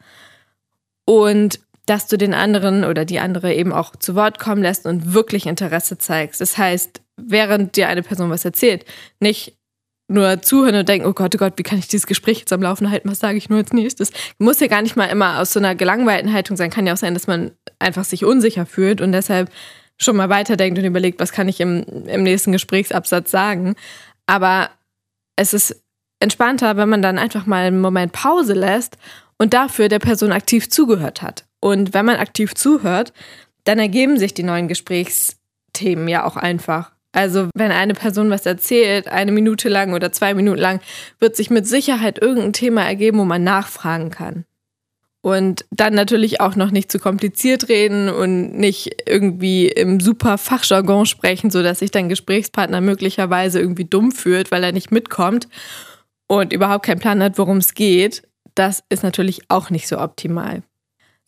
und 1.04 1.60
dass 1.86 2.06
du 2.06 2.18
den 2.18 2.34
anderen 2.34 2.84
oder 2.84 3.04
die 3.04 3.18
andere 3.18 3.54
eben 3.54 3.72
auch 3.72 3.96
zu 3.96 4.14
Wort 4.14 4.38
kommen 4.38 4.62
lässt 4.62 4.84
und 4.84 5.14
wirklich 5.14 5.46
Interesse 5.46 5.96
zeigst. 5.98 6.40
Das 6.40 6.58
heißt, 6.58 7.00
während 7.16 7.76
dir 7.76 7.88
eine 7.88 8.02
Person 8.02 8.30
was 8.30 8.44
erzählt, 8.44 8.84
nicht 9.20 9.58
nur 10.06 10.40
zuhören 10.40 10.74
und 10.74 10.88
denken, 10.88 11.06
oh 11.06 11.12
Gott, 11.12 11.34
oh 11.34 11.38
Gott, 11.38 11.54
wie 11.56 11.62
kann 11.62 11.78
ich 11.78 11.88
dieses 11.88 12.06
Gespräch 12.06 12.40
jetzt 12.40 12.52
am 12.52 12.62
Laufen 12.62 12.90
halten? 12.90 13.10
Was 13.10 13.20
sage 13.20 13.36
ich 13.36 13.50
nur 13.50 13.58
als 13.58 13.72
nächstes? 13.72 14.10
Muss 14.38 14.60
ja 14.60 14.66
gar 14.66 14.82
nicht 14.82 14.96
mal 14.96 15.06
immer 15.06 15.38
aus 15.40 15.52
so 15.52 15.60
einer 15.60 15.74
gelangweilten 15.74 16.32
Haltung 16.32 16.56
sein. 16.56 16.70
Kann 16.70 16.86
ja 16.86 16.94
auch 16.94 16.98
sein, 16.98 17.14
dass 17.14 17.26
man 17.26 17.52
einfach 17.78 18.04
sich 18.04 18.24
unsicher 18.24 18.64
fühlt 18.64 19.00
und 19.00 19.12
deshalb 19.12 19.50
schon 19.98 20.16
mal 20.16 20.30
weiterdenkt 20.30 20.78
und 20.78 20.84
überlegt, 20.84 21.20
was 21.20 21.32
kann 21.32 21.48
ich 21.48 21.60
im, 21.60 21.84
im 22.06 22.22
nächsten 22.22 22.52
Gesprächsabsatz 22.52 23.30
sagen. 23.30 23.74
Aber 24.26 24.70
es 25.36 25.52
ist 25.52 25.82
entspannter, 26.20 26.76
wenn 26.76 26.88
man 26.88 27.02
dann 27.02 27.18
einfach 27.18 27.46
mal 27.46 27.64
einen 27.64 27.80
Moment 27.80 28.12
Pause 28.12 28.54
lässt 28.54 28.98
und 29.38 29.54
dafür 29.54 29.88
der 29.88 29.98
Person 29.98 30.32
aktiv 30.32 30.68
zugehört 30.68 31.22
hat. 31.22 31.44
Und 31.60 31.94
wenn 31.94 32.04
man 32.04 32.16
aktiv 32.16 32.54
zuhört, 32.54 33.12
dann 33.64 33.78
ergeben 33.78 34.18
sich 34.18 34.34
die 34.34 34.42
neuen 34.42 34.68
Gesprächsthemen 34.68 36.08
ja 36.08 36.24
auch 36.24 36.36
einfach. 36.36 36.92
Also 37.12 37.48
wenn 37.54 37.72
eine 37.72 37.94
Person 37.94 38.30
was 38.30 38.46
erzählt, 38.46 39.08
eine 39.08 39.32
Minute 39.32 39.68
lang 39.68 39.94
oder 39.94 40.12
zwei 40.12 40.34
Minuten 40.34 40.60
lang, 40.60 40.80
wird 41.18 41.36
sich 41.36 41.50
mit 41.50 41.66
Sicherheit 41.66 42.20
irgendein 42.20 42.52
Thema 42.52 42.84
ergeben, 42.84 43.18
wo 43.18 43.24
man 43.24 43.44
nachfragen 43.44 44.10
kann. 44.10 44.44
Und 45.20 45.64
dann 45.70 45.94
natürlich 45.94 46.40
auch 46.40 46.54
noch 46.54 46.70
nicht 46.70 46.92
zu 46.92 46.98
kompliziert 46.98 47.68
reden 47.68 48.08
und 48.08 48.56
nicht 48.56 49.02
irgendwie 49.06 49.66
im 49.66 50.00
super 50.00 50.38
Fachjargon 50.38 51.06
sprechen, 51.06 51.50
sodass 51.50 51.80
sich 51.80 51.90
dein 51.90 52.08
Gesprächspartner 52.08 52.80
möglicherweise 52.80 53.58
irgendwie 53.58 53.84
dumm 53.84 54.12
fühlt, 54.12 54.50
weil 54.52 54.62
er 54.62 54.72
nicht 54.72 54.92
mitkommt 54.92 55.48
und 56.28 56.52
überhaupt 56.52 56.86
keinen 56.86 57.00
Plan 57.00 57.22
hat, 57.22 57.38
worum 57.38 57.56
es 57.56 57.74
geht, 57.74 58.22
das 58.54 58.84
ist 58.88 59.02
natürlich 59.02 59.42
auch 59.48 59.70
nicht 59.70 59.88
so 59.88 59.98
optimal. 59.98 60.62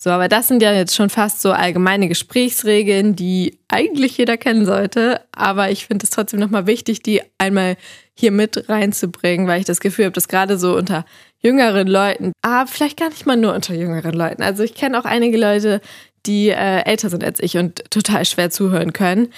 So, 0.02 0.08
aber 0.08 0.28
das 0.28 0.48
sind 0.48 0.62
ja 0.62 0.72
jetzt 0.72 0.94
schon 0.94 1.10
fast 1.10 1.42
so 1.42 1.52
allgemeine 1.52 2.08
Gesprächsregeln, 2.08 3.16
die 3.16 3.58
eigentlich 3.68 4.16
jeder 4.16 4.38
kennen 4.38 4.64
sollte. 4.64 5.20
Aber 5.30 5.70
ich 5.70 5.86
finde 5.86 6.04
es 6.04 6.10
trotzdem 6.10 6.40
nochmal 6.40 6.66
wichtig, 6.66 7.02
die 7.02 7.20
einmal 7.36 7.76
hier 8.14 8.32
mit 8.32 8.70
reinzubringen, 8.70 9.46
weil 9.46 9.60
ich 9.60 9.66
das 9.66 9.80
Gefühl 9.80 10.06
habe, 10.06 10.14
dass 10.14 10.28
gerade 10.28 10.58
so 10.58 10.74
unter 10.74 11.04
jüngeren 11.40 11.86
Leuten, 11.86 12.32
ah, 12.40 12.64
vielleicht 12.64 12.98
gar 12.98 13.10
nicht 13.10 13.26
mal 13.26 13.36
nur 13.36 13.54
unter 13.54 13.74
jüngeren 13.74 14.14
Leuten. 14.14 14.42
Also 14.42 14.62
ich 14.62 14.74
kenne 14.74 14.98
auch 14.98 15.04
einige 15.04 15.36
Leute, 15.36 15.82
die 16.24 16.48
äh, 16.48 16.82
älter 16.86 17.10
sind 17.10 17.22
als 17.22 17.38
ich 17.38 17.58
und 17.58 17.84
total 17.90 18.24
schwer 18.24 18.48
zuhören 18.48 18.94
können. 18.94 19.28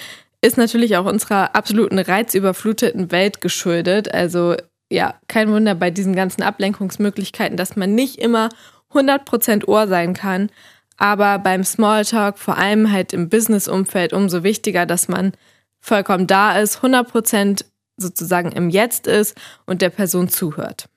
Ist 0.41 0.57
natürlich 0.57 0.95
auch 0.95 1.05
unserer 1.05 1.55
absoluten 1.55 1.99
reizüberfluteten 1.99 3.11
Welt 3.11 3.41
geschuldet. 3.41 4.13
Also 4.13 4.55
ja, 4.93 5.15
kein 5.27 5.51
Wunder 5.51 5.73
bei 5.73 5.89
diesen 5.89 6.15
ganzen 6.15 6.43
Ablenkungsmöglichkeiten, 6.43 7.57
dass 7.57 7.75
man 7.75 7.95
nicht 7.95 8.19
immer 8.19 8.49
100% 8.93 9.67
Ohr 9.67 9.87
sein 9.87 10.13
kann. 10.13 10.51
Aber 10.97 11.39
beim 11.39 11.63
Smalltalk, 11.63 12.37
vor 12.37 12.57
allem 12.57 12.91
halt 12.91 13.11
im 13.11 13.27
Business-Umfeld, 13.27 14.13
umso 14.13 14.43
wichtiger, 14.43 14.85
dass 14.85 15.07
man 15.07 15.33
vollkommen 15.79 16.27
da 16.27 16.59
ist, 16.59 16.79
100% 16.79 17.65
sozusagen 17.97 18.51
im 18.51 18.69
Jetzt 18.69 19.07
ist 19.07 19.35
und 19.65 19.81
der 19.81 19.89
Person 19.89 20.29
zuhört. 20.29 20.89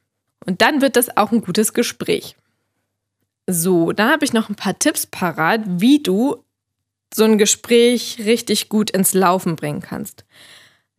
Und 0.45 0.61
dann 0.61 0.83
wird 0.83 0.97
das 0.97 1.17
auch 1.17 1.33
ein 1.33 1.41
gutes 1.41 1.73
Gespräch. 1.73 2.37
So, 3.47 3.93
dann 3.93 4.11
habe 4.11 4.27
ich 4.27 4.35
noch 4.35 4.51
ein 4.51 4.57
paar 4.57 4.79
Tipps 4.79 5.07
parat, 5.07 5.63
wie 5.67 6.03
du 6.03 6.45
so 7.15 7.25
ein 7.25 7.39
Gespräch 7.39 8.19
richtig 8.25 8.69
gut 8.69 8.91
ins 8.91 9.15
Laufen 9.15 9.57
bringen 9.57 9.81
kannst. 9.81 10.27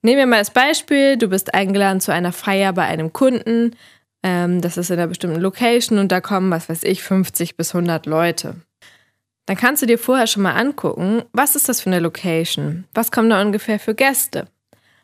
Nehmen 0.01 0.17
wir 0.19 0.25
mal 0.27 0.39
das 0.39 0.51
Beispiel, 0.51 1.17
du 1.17 1.27
bist 1.27 1.53
eingeladen 1.53 2.01
zu 2.01 2.13
einer 2.13 2.31
Feier 2.31 2.73
bei 2.73 2.83
einem 2.83 3.13
Kunden. 3.13 3.75
Ähm, 4.23 4.62
das 4.62 4.77
ist 4.77 4.89
in 4.89 4.99
einer 4.99 5.07
bestimmten 5.07 5.41
Location 5.41 5.97
und 5.97 6.12
da 6.12 6.21
kommen, 6.21 6.51
was 6.51 6.69
weiß 6.69 6.83
ich, 6.83 7.03
50 7.03 7.57
bis 7.57 7.73
100 7.73 8.05
Leute. 8.05 8.55
Dann 9.47 9.57
kannst 9.57 9.81
du 9.81 9.86
dir 9.86 9.97
vorher 9.97 10.27
schon 10.27 10.43
mal 10.43 10.55
angucken, 10.55 11.23
was 11.31 11.55
ist 11.55 11.69
das 11.69 11.81
für 11.81 11.89
eine 11.89 11.99
Location? 11.99 12.83
Was 12.93 13.12
kommen 13.12 13.29
da 13.29 13.41
ungefähr 13.41 13.79
für 13.79 13.95
Gäste? 13.95 14.47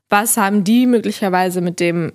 Was 0.09 0.37
haben 0.37 0.63
die 0.63 0.85
möglicherweise 0.85 1.61
mit 1.61 1.79
dem 1.79 2.11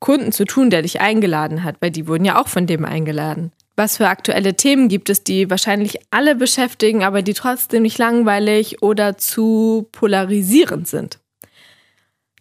Kunden 0.00 0.32
zu 0.32 0.44
tun, 0.44 0.68
der 0.70 0.82
dich 0.82 1.00
eingeladen 1.00 1.62
hat? 1.62 1.76
Weil 1.80 1.92
die 1.92 2.08
wurden 2.08 2.24
ja 2.24 2.40
auch 2.40 2.48
von 2.48 2.66
dem 2.66 2.84
eingeladen. 2.84 3.52
Was 3.76 3.96
für 3.96 4.08
aktuelle 4.08 4.54
Themen 4.54 4.88
gibt 4.88 5.08
es, 5.08 5.24
die 5.24 5.48
wahrscheinlich 5.48 6.00
alle 6.10 6.34
beschäftigen, 6.34 7.04
aber 7.04 7.22
die 7.22 7.34
trotzdem 7.34 7.82
nicht 7.82 7.98
langweilig 7.98 8.82
oder 8.82 9.16
zu 9.16 9.88
polarisierend 9.92 10.88
sind? 10.88 11.18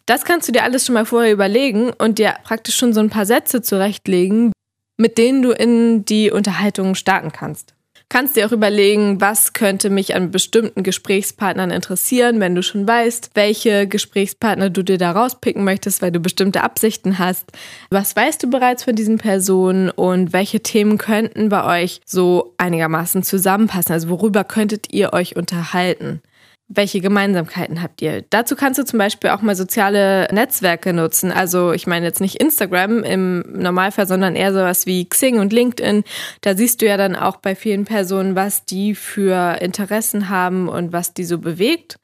Das 0.09 0.25
kannst 0.25 0.47
du 0.47 0.51
dir 0.51 0.63
alles 0.63 0.87
schon 0.87 0.95
mal 0.95 1.05
vorher 1.05 1.31
überlegen 1.31 1.91
und 1.99 2.17
dir 2.17 2.33
praktisch 2.43 2.75
schon 2.75 2.93
so 2.93 2.99
ein 2.99 3.11
paar 3.11 3.27
Sätze 3.27 3.61
zurechtlegen, 3.61 4.51
mit 4.97 5.19
denen 5.19 5.43
du 5.43 5.51
in 5.51 6.03
die 6.03 6.31
Unterhaltung 6.31 6.95
starten 6.95 7.31
kannst. 7.31 7.75
Kannst 8.09 8.35
dir 8.35 8.47
auch 8.47 8.51
überlegen, 8.51 9.21
was 9.21 9.53
könnte 9.53 9.91
mich 9.91 10.15
an 10.15 10.31
bestimmten 10.31 10.81
Gesprächspartnern 10.81 11.69
interessieren, 11.69 12.39
wenn 12.39 12.55
du 12.55 12.63
schon 12.63 12.87
weißt, 12.87 13.29
welche 13.35 13.85
Gesprächspartner 13.85 14.71
du 14.71 14.81
dir 14.81 14.97
da 14.97 15.11
rauspicken 15.11 15.63
möchtest, 15.63 16.01
weil 16.01 16.11
du 16.11 16.19
bestimmte 16.19 16.63
Absichten 16.63 17.19
hast. 17.19 17.45
Was 17.91 18.15
weißt 18.15 18.41
du 18.41 18.49
bereits 18.49 18.85
von 18.85 18.95
diesen 18.95 19.19
Personen 19.19 19.91
und 19.91 20.33
welche 20.33 20.61
Themen 20.61 20.97
könnten 20.97 21.49
bei 21.49 21.83
euch 21.83 22.01
so 22.03 22.55
einigermaßen 22.57 23.21
zusammenpassen? 23.21 23.93
Also 23.93 24.09
worüber 24.09 24.43
könntet 24.43 24.91
ihr 24.91 25.13
euch 25.13 25.35
unterhalten? 25.35 26.23
Welche 26.71 27.01
Gemeinsamkeiten 27.01 27.81
habt 27.81 28.01
ihr? 28.01 28.23
Dazu 28.29 28.55
kannst 28.55 28.79
du 28.79 28.85
zum 28.85 28.99
Beispiel 28.99 29.31
auch 29.31 29.41
mal 29.41 29.55
soziale 29.55 30.27
Netzwerke 30.31 30.93
nutzen. 30.93 31.31
Also 31.31 31.73
ich 31.73 31.87
meine 31.87 32.05
jetzt 32.05 32.21
nicht 32.21 32.35
Instagram 32.35 33.03
im 33.03 33.43
Normalfall, 33.51 34.07
sondern 34.07 34.35
eher 34.35 34.53
sowas 34.53 34.85
wie 34.85 35.09
Xing 35.09 35.39
und 35.39 35.51
LinkedIn. 35.51 36.03
Da 36.41 36.55
siehst 36.55 36.81
du 36.81 36.85
ja 36.85 36.95
dann 36.95 37.15
auch 37.15 37.37
bei 37.37 37.55
vielen 37.55 37.85
Personen, 37.85 38.35
was 38.35 38.65
die 38.65 38.93
für 38.93 39.57
Interessen 39.61 40.29
haben 40.29 40.69
und 40.69 40.93
was 40.93 41.15
die 41.15 41.23
so 41.23 41.39
bewegt. 41.39 41.99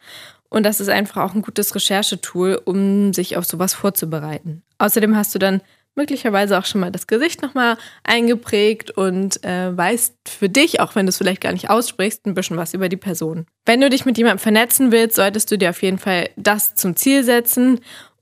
Und 0.49 0.63
das 0.63 0.79
ist 0.79 0.89
einfach 0.89 1.21
auch 1.21 1.35
ein 1.35 1.43
gutes 1.43 1.75
Recherchetool, 1.75 2.59
um 2.65 3.13
sich 3.13 3.37
auf 3.37 3.45
sowas 3.45 3.75
vorzubereiten. 3.75 4.63
Außerdem 4.79 5.15
hast 5.15 5.35
du 5.35 5.39
dann 5.39 5.61
möglicherweise 5.95 6.57
auch 6.57 6.65
schon 6.65 6.81
mal 6.81 6.91
das 6.91 7.07
Gesicht 7.07 7.41
nochmal 7.41 7.77
eingeprägt 8.03 8.91
und 8.91 9.43
äh, 9.43 9.75
weißt 9.75 10.15
für 10.27 10.49
dich, 10.49 10.79
auch 10.79 10.95
wenn 10.95 11.05
du 11.05 11.09
es 11.09 11.17
vielleicht 11.17 11.41
gar 11.41 11.53
nicht 11.53 11.69
aussprichst, 11.69 12.25
ein 12.25 12.33
bisschen 12.33 12.57
was 12.57 12.73
über 12.73 12.89
die 12.89 12.97
Person. 12.97 13.45
Wenn 13.65 13.81
du 13.81 13.89
dich 13.89 14.05
mit 14.05 14.17
jemandem 14.17 14.39
vernetzen 14.39 14.91
willst, 14.91 15.15
solltest 15.15 15.51
du 15.51 15.57
dir 15.57 15.71
auf 15.71 15.81
jeden 15.81 15.99
Fall 15.99 16.29
das 16.35 16.75
zum 16.75 16.95
Ziel 16.95 17.23
setzen 17.23 17.79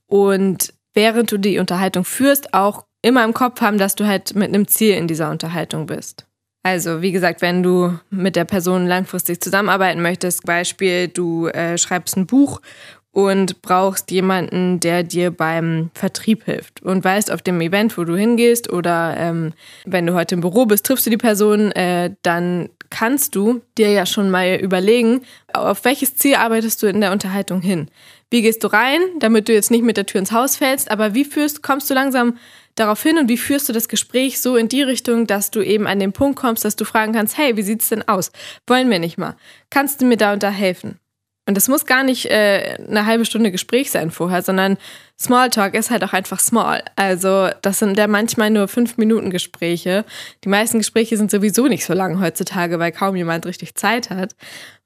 und 0.07 0.73
während 0.93 1.31
du 1.31 1.37
die 1.37 1.59
Unterhaltung 1.59 2.05
führst, 2.05 2.53
auch 2.53 2.85
immer 3.01 3.23
im 3.23 3.33
Kopf 3.33 3.61
haben, 3.61 3.77
dass 3.77 3.95
du 3.95 4.05
halt 4.07 4.35
mit 4.35 4.49
einem 4.49 4.67
Ziel 4.67 4.95
in 4.95 5.07
dieser 5.07 5.29
Unterhaltung 5.29 5.87
bist. 5.87 6.25
Also, 6.65 7.01
wie 7.01 7.11
gesagt, 7.11 7.41
wenn 7.41 7.61
du 7.61 7.99
mit 8.09 8.37
der 8.37 8.45
Person 8.45 8.87
langfristig 8.87 9.41
zusammenarbeiten 9.41 10.01
möchtest, 10.01 10.45
Beispiel, 10.45 11.09
du 11.09 11.47
äh, 11.47 11.77
schreibst 11.77 12.15
ein 12.15 12.25
Buch 12.25 12.61
und 13.13 13.61
brauchst 13.61 14.09
jemanden, 14.11 14.79
der 14.79 15.03
dir 15.03 15.29
beim 15.31 15.91
Vertrieb 15.93 16.45
hilft 16.45 16.81
und 16.81 17.03
weißt 17.03 17.31
auf 17.31 17.43
dem 17.43 17.61
Event, 17.61 17.97
wo 17.97 18.03
du 18.03 18.17
hingehst 18.17 18.73
oder 18.73 19.15
ähm, 19.17 19.53
wenn 19.85 20.07
du 20.07 20.15
heute 20.15 20.35
im 20.35 20.41
Büro 20.41 20.65
bist, 20.65 20.85
triffst 20.85 21.05
du 21.05 21.11
die 21.11 21.17
Person, 21.17 21.71
äh, 21.73 22.15
dann 22.23 22.69
kannst 22.89 23.35
du 23.35 23.61
dir 23.77 23.91
ja 23.91 24.05
schon 24.07 24.31
mal 24.31 24.55
überlegen, 24.55 25.21
auf 25.53 25.85
welches 25.85 26.15
Ziel 26.15 26.35
arbeitest 26.35 26.81
du 26.81 26.87
in 26.87 27.01
der 27.01 27.11
Unterhaltung 27.11 27.61
hin. 27.61 27.87
Wie 28.31 28.41
gehst 28.41 28.63
du 28.63 28.67
rein, 28.67 29.01
damit 29.19 29.47
du 29.47 29.53
jetzt 29.53 29.69
nicht 29.69 29.83
mit 29.83 29.95
der 29.95 30.07
Tür 30.07 30.19
ins 30.19 30.31
Haus 30.31 30.55
fällst, 30.55 30.89
aber 30.89 31.13
wie 31.13 31.23
führst, 31.23 31.61
kommst 31.61 31.89
du 31.91 31.93
langsam 31.93 32.37
darauf 32.73 33.03
hin 33.03 33.19
und 33.19 33.29
wie 33.29 33.37
führst 33.37 33.69
du 33.69 33.73
das 33.73 33.87
Gespräch 33.87 34.41
so 34.41 34.55
in 34.55 34.69
die 34.69 34.81
Richtung, 34.81 35.27
dass 35.27 35.51
du 35.51 35.61
eben 35.61 35.85
an 35.85 35.99
den 35.99 36.13
Punkt 36.13 36.39
kommst, 36.39 36.65
dass 36.65 36.75
du 36.75 36.83
fragen 36.83 37.13
kannst, 37.13 37.37
hey, 37.37 37.55
wie 37.57 37.61
sieht's 37.61 37.89
denn 37.89 38.07
aus? 38.07 38.31
Wollen 38.65 38.89
wir 38.89 38.97
nicht 38.97 39.19
mal? 39.19 39.35
Kannst 39.69 40.01
du 40.01 40.05
mir 40.05 40.17
da 40.17 40.33
unterhelfen? 40.33 40.97
Und 41.45 41.57
das 41.57 41.67
muss 41.67 41.85
gar 41.85 42.03
nicht 42.03 42.25
äh, 42.27 42.77
eine 42.87 43.05
halbe 43.05 43.25
Stunde 43.25 43.51
Gespräch 43.51 43.91
sein 43.91 44.11
vorher, 44.11 44.41
sondern 44.41 44.77
Smalltalk 45.19 45.73
ist 45.73 45.91
halt 45.91 46.03
auch 46.03 46.13
einfach 46.13 46.39
small. 46.39 46.83
Also 46.95 47.49
das 47.61 47.79
sind 47.79 47.97
ja 47.97 48.07
manchmal 48.07 48.49
nur 48.49 48.69
fünf 48.69 48.97
Minuten 48.97 49.29
Gespräche. 49.29 50.05
Die 50.45 50.49
meisten 50.49 50.77
Gespräche 50.77 51.17
sind 51.17 51.31
sowieso 51.31 51.67
nicht 51.67 51.85
so 51.85 51.93
lang 51.93 52.21
heutzutage, 52.21 52.79
weil 52.79 52.93
kaum 52.93 53.17
jemand 53.17 53.45
richtig 53.45 53.75
Zeit 53.75 54.09
hat. 54.09 54.35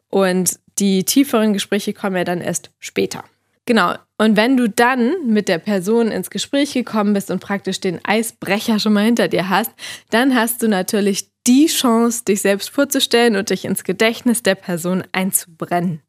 Und 0.09 0.59
die 0.79 1.03
tieferen 1.03 1.53
Gespräche 1.53 1.93
kommen 1.93 2.15
ja 2.15 2.23
dann 2.23 2.41
erst 2.41 2.71
später. 2.79 3.23
Genau. 3.65 3.93
Und 4.17 4.35
wenn 4.35 4.57
du 4.57 4.67
dann 4.67 5.13
mit 5.27 5.49
der 5.49 5.59
Person 5.59 6.09
ins 6.09 6.31
Gespräch 6.31 6.73
gekommen 6.73 7.13
bist 7.13 7.29
und 7.29 7.39
praktisch 7.39 7.79
den 7.79 7.99
Eisbrecher 8.03 8.79
schon 8.79 8.93
mal 8.93 9.05
hinter 9.05 9.27
dir 9.27 9.49
hast, 9.49 9.71
dann 10.09 10.33
hast 10.33 10.63
du 10.63 10.67
natürlich 10.67 11.29
die 11.45 11.67
Chance, 11.67 12.23
dich 12.25 12.41
selbst 12.41 12.69
vorzustellen 12.69 13.35
und 13.35 13.51
dich 13.51 13.65
ins 13.65 13.83
Gedächtnis 13.83 14.41
der 14.41 14.55
Person 14.55 15.03
einzubrennen 15.11 16.01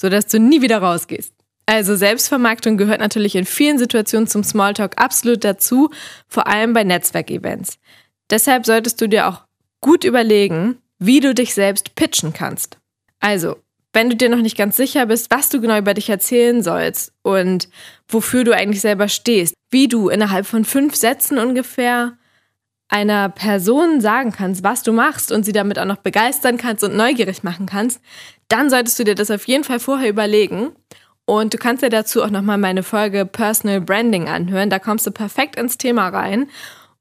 sodass 0.00 0.26
du 0.26 0.38
nie 0.38 0.62
wieder 0.62 0.78
rausgehst. 0.78 1.34
Also 1.66 1.96
Selbstvermarktung 1.96 2.78
gehört 2.78 3.00
natürlich 3.00 3.34
in 3.34 3.44
vielen 3.44 3.78
Situationen 3.78 4.26
zum 4.26 4.42
Smalltalk 4.42 4.94
absolut 4.96 5.44
dazu, 5.44 5.90
vor 6.26 6.46
allem 6.46 6.72
bei 6.72 6.82
Netzwerkevents. 6.82 7.78
Deshalb 8.30 8.64
solltest 8.64 9.00
du 9.00 9.06
dir 9.06 9.28
auch 9.28 9.42
gut 9.80 10.04
überlegen, 10.04 10.78
wie 10.98 11.20
du 11.20 11.34
dich 11.34 11.52
selbst 11.52 11.94
pitchen 11.94 12.32
kannst. 12.32 12.78
Also, 13.20 13.56
wenn 13.92 14.10
du 14.10 14.16
dir 14.16 14.28
noch 14.28 14.40
nicht 14.40 14.56
ganz 14.56 14.76
sicher 14.76 15.06
bist, 15.06 15.30
was 15.30 15.48
du 15.48 15.60
genau 15.60 15.78
über 15.78 15.94
dich 15.94 16.08
erzählen 16.08 16.62
sollst 16.62 17.12
und 17.22 17.68
wofür 18.08 18.44
du 18.44 18.54
eigentlich 18.54 18.80
selber 18.80 19.08
stehst, 19.08 19.54
wie 19.70 19.88
du 19.88 20.08
innerhalb 20.08 20.46
von 20.46 20.64
fünf 20.64 20.94
Sätzen 20.94 21.38
ungefähr 21.38 22.16
einer 22.88 23.28
Person 23.28 24.00
sagen 24.00 24.32
kannst, 24.32 24.62
was 24.62 24.82
du 24.82 24.92
machst 24.92 25.30
und 25.30 25.44
sie 25.44 25.52
damit 25.52 25.78
auch 25.78 25.84
noch 25.84 25.98
begeistern 25.98 26.56
kannst 26.56 26.82
und 26.84 26.96
neugierig 26.96 27.42
machen 27.42 27.66
kannst, 27.66 28.00
dann 28.48 28.70
solltest 28.70 28.98
du 28.98 29.04
dir 29.04 29.14
das 29.14 29.30
auf 29.30 29.46
jeden 29.46 29.64
Fall 29.64 29.80
vorher 29.80 30.08
überlegen. 30.08 30.72
Und 31.24 31.52
du 31.52 31.58
kannst 31.58 31.82
dir 31.82 31.90
dazu 31.90 32.22
auch 32.22 32.30
nochmal 32.30 32.58
meine 32.58 32.82
Folge 32.82 33.26
Personal 33.26 33.82
Branding 33.82 34.28
anhören. 34.28 34.70
Da 34.70 34.78
kommst 34.78 35.06
du 35.06 35.10
perfekt 35.10 35.56
ins 35.56 35.76
Thema 35.76 36.08
rein 36.08 36.48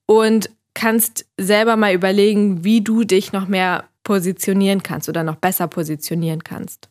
und 0.06 0.50
kannst 0.74 1.26
selber 1.38 1.78
mal 1.78 1.94
überlegen, 1.94 2.64
wie 2.64 2.82
du 2.82 3.04
dich 3.04 3.32
noch 3.32 3.48
mehr 3.48 3.86
positionieren 4.04 4.84
kannst 4.84 5.10
oder 5.10 5.24
noch 5.24 5.38
besser 5.38 5.68
positionieren 5.68 6.44
kannst. 6.44 6.90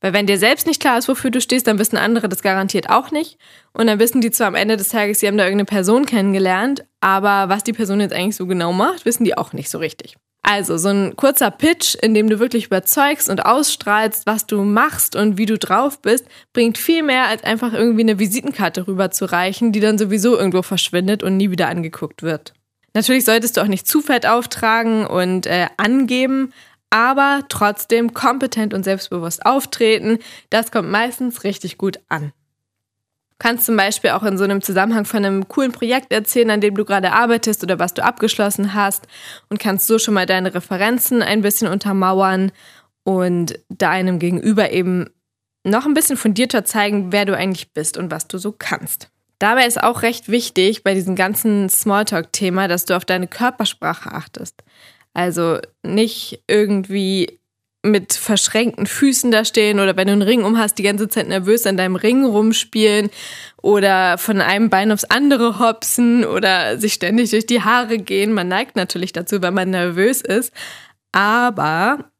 Weil 0.00 0.12
wenn 0.12 0.26
dir 0.26 0.38
selbst 0.38 0.66
nicht 0.66 0.80
klar 0.80 0.98
ist, 0.98 1.08
wofür 1.08 1.30
du 1.30 1.40
stehst, 1.40 1.66
dann 1.66 1.78
wissen 1.78 1.96
andere 1.96 2.28
das 2.28 2.42
garantiert 2.42 2.90
auch 2.90 3.10
nicht. 3.10 3.38
Und 3.72 3.86
dann 3.86 3.98
wissen 3.98 4.20
die 4.20 4.30
zwar 4.30 4.48
am 4.48 4.54
Ende 4.54 4.76
des 4.76 4.88
Tages, 4.88 5.20
sie 5.20 5.26
haben 5.26 5.38
da 5.38 5.44
irgendeine 5.44 5.66
Person 5.66 6.06
kennengelernt, 6.06 6.84
aber 7.00 7.48
was 7.48 7.64
die 7.64 7.72
Person 7.72 8.00
jetzt 8.00 8.12
eigentlich 8.12 8.36
so 8.36 8.46
genau 8.46 8.72
macht, 8.72 9.04
wissen 9.04 9.24
die 9.24 9.36
auch 9.36 9.52
nicht 9.52 9.70
so 9.70 9.78
richtig. 9.78 10.16
Also 10.48 10.76
so 10.78 10.90
ein 10.90 11.16
kurzer 11.16 11.50
Pitch, 11.50 11.96
in 11.96 12.14
dem 12.14 12.30
du 12.30 12.38
wirklich 12.38 12.66
überzeugst 12.66 13.28
und 13.28 13.44
ausstrahlst, 13.44 14.26
was 14.26 14.46
du 14.46 14.62
machst 14.62 15.16
und 15.16 15.38
wie 15.38 15.46
du 15.46 15.58
drauf 15.58 16.00
bist, 16.00 16.24
bringt 16.52 16.78
viel 16.78 17.02
mehr 17.02 17.26
als 17.26 17.42
einfach 17.42 17.72
irgendwie 17.72 18.02
eine 18.02 18.20
Visitenkarte 18.20 18.86
rüberzureichen, 18.86 19.72
die 19.72 19.80
dann 19.80 19.98
sowieso 19.98 20.38
irgendwo 20.38 20.62
verschwindet 20.62 21.24
und 21.24 21.36
nie 21.36 21.50
wieder 21.50 21.66
angeguckt 21.66 22.22
wird. 22.22 22.54
Natürlich 22.94 23.24
solltest 23.24 23.56
du 23.56 23.60
auch 23.60 23.66
nicht 23.66 23.88
zu 23.88 24.00
fett 24.00 24.24
auftragen 24.24 25.04
und 25.04 25.46
äh, 25.46 25.66
angeben, 25.78 26.52
aber 26.90 27.42
trotzdem 27.48 28.14
kompetent 28.14 28.72
und 28.72 28.84
selbstbewusst 28.84 29.44
auftreten. 29.44 30.20
Das 30.50 30.70
kommt 30.70 30.88
meistens 30.88 31.42
richtig 31.42 31.76
gut 31.76 31.98
an. 32.08 32.32
Kannst 33.38 33.66
zum 33.66 33.76
Beispiel 33.76 34.10
auch 34.10 34.22
in 34.22 34.38
so 34.38 34.44
einem 34.44 34.62
Zusammenhang 34.62 35.04
von 35.04 35.24
einem 35.24 35.46
coolen 35.48 35.72
Projekt 35.72 36.12
erzählen, 36.12 36.50
an 36.50 36.60
dem 36.62 36.74
du 36.74 36.84
gerade 36.84 37.12
arbeitest 37.12 37.62
oder 37.62 37.78
was 37.78 37.92
du 37.92 38.02
abgeschlossen 38.02 38.72
hast 38.72 39.06
und 39.50 39.60
kannst 39.60 39.86
so 39.86 39.98
schon 39.98 40.14
mal 40.14 40.26
deine 40.26 40.54
Referenzen 40.54 41.22
ein 41.22 41.42
bisschen 41.42 41.68
untermauern 41.68 42.50
und 43.04 43.58
deinem 43.68 44.18
Gegenüber 44.18 44.70
eben 44.72 45.10
noch 45.64 45.84
ein 45.84 45.94
bisschen 45.94 46.16
fundierter 46.16 46.64
zeigen, 46.64 47.12
wer 47.12 47.24
du 47.24 47.36
eigentlich 47.36 47.72
bist 47.72 47.98
und 47.98 48.10
was 48.10 48.26
du 48.26 48.38
so 48.38 48.52
kannst. 48.52 49.10
Dabei 49.38 49.66
ist 49.66 49.82
auch 49.82 50.02
recht 50.02 50.30
wichtig 50.30 50.82
bei 50.82 50.94
diesem 50.94 51.14
ganzen 51.14 51.68
Smalltalk-Thema, 51.68 52.68
dass 52.68 52.86
du 52.86 52.96
auf 52.96 53.04
deine 53.04 53.26
Körpersprache 53.26 54.12
achtest. 54.12 54.62
Also 55.12 55.58
nicht 55.82 56.42
irgendwie 56.46 57.35
mit 57.90 58.12
verschränkten 58.12 58.86
Füßen 58.86 59.30
da 59.30 59.44
stehen 59.44 59.80
oder 59.80 59.96
wenn 59.96 60.06
du 60.06 60.12
einen 60.12 60.22
Ring 60.22 60.44
um 60.44 60.58
hast, 60.58 60.78
die 60.78 60.82
ganze 60.82 61.08
Zeit 61.08 61.28
nervös 61.28 61.66
an 61.66 61.76
deinem 61.76 61.96
Ring 61.96 62.24
rumspielen 62.24 63.10
oder 63.62 64.18
von 64.18 64.40
einem 64.40 64.70
Bein 64.70 64.92
aufs 64.92 65.04
andere 65.04 65.58
hopsen 65.58 66.24
oder 66.24 66.78
sich 66.78 66.94
ständig 66.94 67.30
durch 67.30 67.46
die 67.46 67.62
Haare 67.62 67.98
gehen. 67.98 68.32
Man 68.32 68.48
neigt 68.48 68.76
natürlich 68.76 69.12
dazu, 69.12 69.42
wenn 69.42 69.54
man 69.54 69.70
nervös 69.70 70.20
ist. 70.20 70.52
Aber 71.12 72.10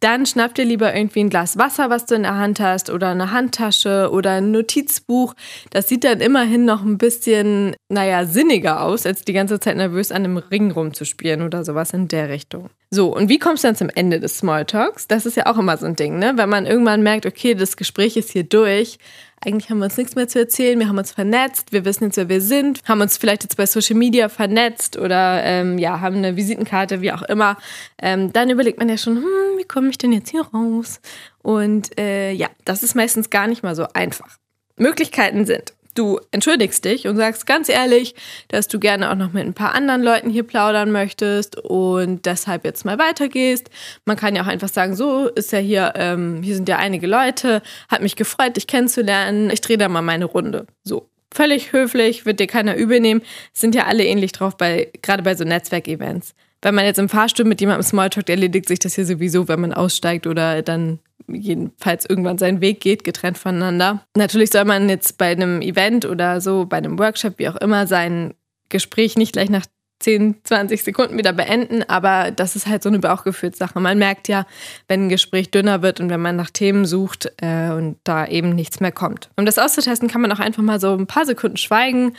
dann 0.00 0.26
schnapp 0.26 0.54
dir 0.54 0.64
lieber 0.64 0.94
irgendwie 0.94 1.20
ein 1.20 1.30
Glas 1.30 1.56
Wasser, 1.56 1.88
was 1.88 2.04
du 2.06 2.14
in 2.14 2.24
der 2.24 2.36
Hand 2.36 2.60
hast, 2.60 2.90
oder 2.90 3.08
eine 3.08 3.32
Handtasche 3.32 4.10
oder 4.12 4.32
ein 4.32 4.50
Notizbuch. 4.50 5.34
Das 5.70 5.88
sieht 5.88 6.04
dann 6.04 6.20
immerhin 6.20 6.64
noch 6.64 6.82
ein 6.82 6.98
bisschen, 6.98 7.74
naja, 7.88 8.26
sinniger 8.26 8.82
aus, 8.82 9.06
als 9.06 9.22
die 9.22 9.32
ganze 9.32 9.58
Zeit 9.58 9.76
nervös 9.76 10.12
an 10.12 10.24
einem 10.24 10.36
Ring 10.36 10.70
rumzuspielen 10.70 11.42
oder 11.42 11.64
sowas 11.64 11.92
in 11.92 12.08
der 12.08 12.28
Richtung. 12.28 12.68
So, 12.90 13.14
und 13.14 13.28
wie 13.28 13.38
kommst 13.38 13.64
du 13.64 13.68
dann 13.68 13.76
zum 13.76 13.88
Ende 13.88 14.20
des 14.20 14.38
Smalltalks? 14.38 15.08
Das 15.08 15.26
ist 15.26 15.36
ja 15.36 15.46
auch 15.46 15.58
immer 15.58 15.76
so 15.76 15.86
ein 15.86 15.96
Ding, 15.96 16.18
ne? 16.18 16.34
Wenn 16.36 16.48
man 16.48 16.66
irgendwann 16.66 17.02
merkt, 17.02 17.26
okay, 17.26 17.54
das 17.54 17.76
Gespräch 17.76 18.16
ist 18.16 18.30
hier 18.30 18.44
durch, 18.44 18.98
eigentlich 19.44 19.70
haben 19.70 19.78
wir 19.78 19.86
uns 19.86 19.96
nichts 19.96 20.14
mehr 20.14 20.28
zu 20.28 20.38
erzählen, 20.38 20.78
wir 20.78 20.88
haben 20.88 20.96
uns 20.96 21.10
vernetzt, 21.10 21.72
wir 21.72 21.84
wissen 21.84 22.04
jetzt, 22.04 22.16
wer 22.16 22.28
wir 22.28 22.40
sind, 22.40 22.82
haben 22.86 23.00
uns 23.00 23.16
vielleicht 23.18 23.42
jetzt 23.42 23.56
bei 23.56 23.66
Social 23.66 23.96
Media 23.96 24.28
vernetzt 24.28 24.96
oder 24.96 25.42
ähm, 25.42 25.78
ja, 25.78 26.00
haben 26.00 26.16
eine 26.16 26.36
Visitenkarte, 26.36 27.00
wie 27.00 27.12
auch 27.12 27.22
immer, 27.22 27.56
ähm, 28.00 28.32
dann 28.32 28.50
überlegt 28.50 28.78
man 28.78 28.88
ja 28.88 28.96
schon, 28.96 29.16
hm, 29.16 29.58
wie 29.58 29.64
komme 29.64 29.88
ich 29.90 29.98
denn 29.98 30.12
jetzt 30.12 30.30
hier 30.30 30.42
raus? 30.42 31.00
Und 31.42 31.98
äh, 31.98 32.30
ja, 32.32 32.48
das 32.64 32.84
ist 32.84 32.94
meistens 32.94 33.30
gar 33.30 33.48
nicht 33.48 33.64
mal 33.64 33.74
so 33.74 33.86
einfach. 33.94 34.38
Möglichkeiten 34.76 35.44
sind 35.44 35.74
du 35.98 36.20
entschuldigst 36.30 36.84
dich 36.84 37.06
und 37.06 37.16
sagst 37.16 37.46
ganz 37.46 37.68
ehrlich, 37.68 38.14
dass 38.48 38.68
du 38.68 38.78
gerne 38.78 39.10
auch 39.10 39.14
noch 39.14 39.32
mit 39.32 39.44
ein 39.44 39.54
paar 39.54 39.74
anderen 39.74 40.02
Leuten 40.02 40.30
hier 40.30 40.42
plaudern 40.42 40.92
möchtest 40.92 41.56
und 41.56 42.26
deshalb 42.26 42.64
jetzt 42.64 42.84
mal 42.84 42.98
weitergehst. 42.98 43.70
Man 44.04 44.16
kann 44.16 44.36
ja 44.36 44.42
auch 44.42 44.46
einfach 44.46 44.68
sagen, 44.68 44.94
so 44.94 45.28
ist 45.28 45.52
ja 45.52 45.58
hier, 45.58 45.92
ähm, 45.96 46.42
hier 46.42 46.54
sind 46.54 46.68
ja 46.68 46.76
einige 46.76 47.06
Leute, 47.06 47.62
hat 47.88 48.02
mich 48.02 48.16
gefreut, 48.16 48.56
dich 48.56 48.66
kennenzulernen, 48.66 49.50
ich 49.50 49.60
drehe 49.60 49.78
da 49.78 49.88
mal 49.88 50.02
meine 50.02 50.26
Runde. 50.26 50.66
So. 50.84 51.08
Völlig 51.34 51.72
höflich, 51.72 52.24
wird 52.24 52.40
dir 52.40 52.46
keiner 52.46 52.76
übel 52.76 52.98
nehmen, 53.00 53.20
sind 53.52 53.74
ja 53.74 53.84
alle 53.84 54.04
ähnlich 54.04 54.32
drauf, 54.32 54.56
bei, 54.56 54.90
gerade 55.02 55.22
bei 55.22 55.34
so 55.34 55.44
Netzwerkevents. 55.44 56.34
Wenn 56.62 56.74
man 56.74 56.84
jetzt 56.84 56.98
im 56.98 57.08
Fahrstuhl 57.08 57.44
mit 57.44 57.60
jemandem 57.60 57.82
Smalltalk 57.82 58.28
erledigt 58.30 58.68
sich 58.68 58.78
das 58.78 58.94
hier 58.94 59.04
sowieso, 59.04 59.46
wenn 59.46 59.60
man 59.60 59.74
aussteigt 59.74 60.26
oder 60.26 60.62
dann 60.62 60.98
jedenfalls 61.28 62.04
irgendwann 62.08 62.38
seinen 62.38 62.60
Weg 62.60 62.80
geht, 62.80 63.04
getrennt 63.04 63.38
voneinander. 63.38 64.04
Natürlich 64.16 64.50
soll 64.50 64.64
man 64.64 64.88
jetzt 64.88 65.18
bei 65.18 65.30
einem 65.30 65.60
Event 65.62 66.04
oder 66.04 66.40
so, 66.40 66.66
bei 66.66 66.76
einem 66.76 66.98
Workshop, 66.98 67.38
wie 67.38 67.48
auch 67.48 67.56
immer, 67.56 67.86
sein 67.86 68.34
Gespräch 68.68 69.16
nicht 69.16 69.32
gleich 69.32 69.50
nach 69.50 69.66
10, 69.98 70.36
20 70.44 70.84
Sekunden 70.84 71.16
wieder 71.16 71.32
beenden, 71.32 71.82
aber 71.88 72.30
das 72.30 72.54
ist 72.54 72.66
halt 72.66 72.82
so 72.82 72.88
eine 72.88 72.98
Bauchgefühlssache. 72.98 73.80
Man 73.80 73.98
merkt 73.98 74.28
ja, 74.28 74.46
wenn 74.88 75.06
ein 75.06 75.08
Gespräch 75.08 75.50
dünner 75.50 75.80
wird 75.80 76.00
und 76.00 76.10
wenn 76.10 76.20
man 76.20 76.36
nach 76.36 76.50
Themen 76.50 76.84
sucht 76.84 77.32
äh, 77.38 77.70
und 77.70 77.96
da 78.04 78.26
eben 78.26 78.54
nichts 78.54 78.80
mehr 78.80 78.92
kommt. 78.92 79.30
Um 79.36 79.46
das 79.46 79.58
auszutesten, 79.58 80.08
kann 80.08 80.20
man 80.20 80.32
auch 80.32 80.38
einfach 80.38 80.62
mal 80.62 80.80
so 80.80 80.92
ein 80.92 81.06
paar 81.06 81.24
Sekunden 81.24 81.56
schweigen 81.56 82.14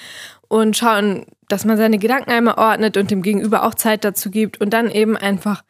und 0.47 0.75
schauen, 0.75 1.25
dass 1.49 1.65
man 1.65 1.77
seine 1.77 1.99
Gedanken 1.99 2.31
einmal 2.31 2.55
ordnet 2.55 2.97
und 2.97 3.11
dem 3.11 3.21
Gegenüber 3.21 3.63
auch 3.63 3.75
Zeit 3.75 4.03
dazu 4.03 4.31
gibt 4.31 4.59
und 4.59 4.71
dann 4.71 4.89
eben 4.89 5.15
einfach, 5.15 5.63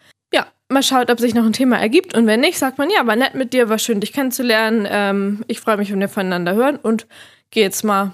mal 0.69 0.83
schaut, 0.83 1.09
ob 1.09 1.19
sich 1.19 1.33
noch 1.33 1.45
ein 1.45 1.53
Thema 1.53 1.77
ergibt 1.77 2.15
und 2.15 2.27
wenn 2.27 2.41
nicht, 2.41 2.57
sagt 2.57 2.77
man, 2.77 2.89
ja, 2.89 3.05
war 3.07 3.15
nett 3.15 3.35
mit 3.35 3.53
dir, 3.53 3.69
war 3.69 3.79
schön, 3.79 4.01
dich 4.01 4.13
kennenzulernen, 4.13 4.87
ähm, 4.89 5.43
ich 5.47 5.59
freue 5.59 5.77
mich, 5.77 5.91
wenn 5.91 5.99
wir 5.99 6.09
voneinander 6.09 6.55
hören 6.55 6.77
und 6.77 7.07
gehe 7.51 7.63
jetzt 7.63 7.83
mal, 7.83 8.13